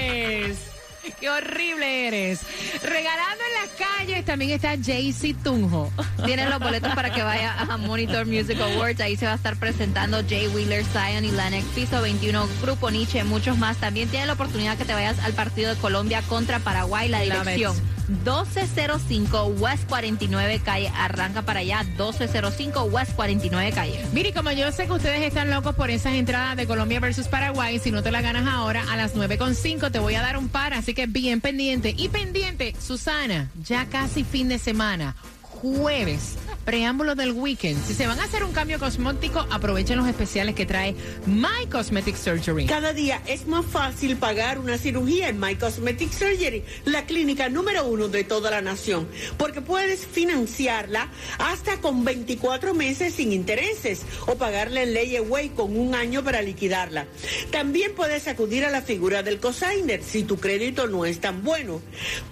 Qué 1.20 1.30
horrible 1.30 2.08
eres. 2.08 2.40
Regalando 2.82 3.44
en 3.44 3.62
las 3.62 3.88
calles 3.88 4.24
también 4.24 4.52
está 4.52 4.76
Jaycee 4.80 5.34
Tunjo. 5.34 5.90
Tienen 6.24 6.50
los 6.50 6.60
boletos 6.60 6.94
para 6.94 7.12
que 7.12 7.22
vaya 7.22 7.54
a 7.58 7.76
Monitor 7.76 8.26
Music 8.26 8.58
Awards. 8.60 9.00
Ahí 9.00 9.16
se 9.16 9.26
va 9.26 9.32
a 9.32 9.36
estar 9.36 9.56
presentando 9.56 10.22
Jay 10.28 10.48
Wheeler, 10.48 10.84
Zion 10.84 11.24
y 11.24 11.30
Lanex, 11.30 11.64
Piso 11.74 12.00
21, 12.02 12.48
Grupo 12.62 12.90
Nietzsche, 12.90 13.24
muchos 13.24 13.58
más. 13.58 13.76
También 13.78 14.08
tienen 14.08 14.28
la 14.28 14.34
oportunidad 14.34 14.76
que 14.76 14.84
te 14.84 14.94
vayas 14.94 15.18
al 15.20 15.32
partido 15.32 15.74
de 15.74 15.80
Colombia 15.80 16.22
contra 16.22 16.58
Paraguay. 16.58 17.08
La 17.08 17.20
dirección 17.20 17.91
1205 18.08 19.44
West 19.58 19.88
49 19.88 20.60
Calle. 20.64 20.92
Arranca 20.96 21.42
para 21.42 21.60
allá, 21.60 21.82
1205 21.82 22.84
West 22.84 23.12
49 23.14 23.72
Calle. 23.72 24.04
Mire, 24.12 24.32
como 24.32 24.50
yo 24.52 24.70
sé 24.72 24.86
que 24.86 24.92
ustedes 24.92 25.22
están 25.22 25.50
locos 25.50 25.74
por 25.74 25.90
esas 25.90 26.14
entradas 26.14 26.56
de 26.56 26.66
Colombia 26.66 27.00
versus 27.00 27.28
Paraguay, 27.28 27.78
si 27.78 27.90
no 27.90 28.02
te 28.02 28.10
la 28.10 28.20
ganas 28.20 28.46
ahora, 28.46 28.84
a 28.90 28.96
las 28.96 29.14
9.5 29.14 29.90
te 29.90 29.98
voy 29.98 30.14
a 30.14 30.22
dar 30.22 30.36
un 30.36 30.48
par, 30.48 30.74
así 30.74 30.94
que 30.94 31.06
bien 31.06 31.40
pendiente. 31.40 31.94
Y 31.96 32.08
pendiente, 32.08 32.74
Susana, 32.80 33.50
ya 33.62 33.86
casi 33.86 34.24
fin 34.24 34.48
de 34.48 34.58
semana, 34.58 35.16
jueves 35.42 36.36
preámbulo 36.64 37.14
del 37.14 37.32
weekend. 37.32 37.84
Si 37.86 37.94
se 37.94 38.06
van 38.06 38.20
a 38.20 38.24
hacer 38.24 38.44
un 38.44 38.52
cambio 38.52 38.78
cosmético, 38.78 39.46
aprovechen 39.50 39.96
los 39.96 40.08
especiales 40.08 40.54
que 40.54 40.66
trae 40.66 40.94
My 41.26 41.66
Cosmetic 41.70 42.16
Surgery. 42.16 42.66
Cada 42.66 42.92
día 42.92 43.22
es 43.26 43.46
más 43.46 43.64
fácil 43.66 44.16
pagar 44.16 44.58
una 44.58 44.78
cirugía 44.78 45.28
en 45.28 45.40
My 45.40 45.56
Cosmetic 45.56 46.12
Surgery, 46.12 46.62
la 46.84 47.06
clínica 47.06 47.48
número 47.48 47.86
uno 47.86 48.08
de 48.08 48.24
toda 48.24 48.50
la 48.50 48.62
nación, 48.62 49.08
porque 49.36 49.60
puedes 49.60 50.06
financiarla 50.06 51.08
hasta 51.38 51.80
con 51.80 52.04
24 52.04 52.74
meses 52.74 53.14
sin 53.14 53.32
intereses 53.32 54.02
o 54.26 54.36
pagarle 54.36 54.84
en 54.84 54.94
Layaway 54.94 55.50
con 55.50 55.76
un 55.76 55.94
año 55.94 56.22
para 56.22 56.42
liquidarla. 56.42 57.06
También 57.50 57.94
puedes 57.94 58.28
acudir 58.28 58.64
a 58.64 58.70
la 58.70 58.82
figura 58.82 59.22
del 59.22 59.40
cosigner 59.40 60.02
si 60.02 60.22
tu 60.22 60.38
crédito 60.38 60.86
no 60.86 61.04
es 61.04 61.20
tan 61.20 61.42
bueno. 61.42 61.80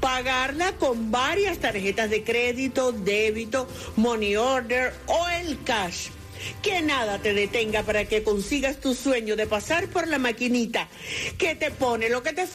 Pagarla 0.01 0.73
con 0.73 1.11
varias 1.11 1.59
tarjetas 1.59 2.11
de 2.11 2.23
crédito, 2.23 2.93
débito, 2.93 3.69
moneda 4.21 4.43
order 4.43 4.93
o 5.07 5.29
el 5.29 5.63
cash. 5.65 6.09
Que 6.63 6.81
nada 6.81 7.19
te 7.19 7.35
detenga 7.35 7.83
para 7.83 8.07
que 8.07 8.23
consigas 8.23 8.81
tu 8.81 8.95
sueño 8.95 9.37
de 9.37 9.47
pasar 9.47 9.89
por 9.89 10.09
la 10.09 10.19
maquinita 10.19 10.89
que 11.37 11.55
te 11.55 11.71
pone 11.71 12.09
lo 12.09 12.23
que 12.23 12.33
te 12.33 12.47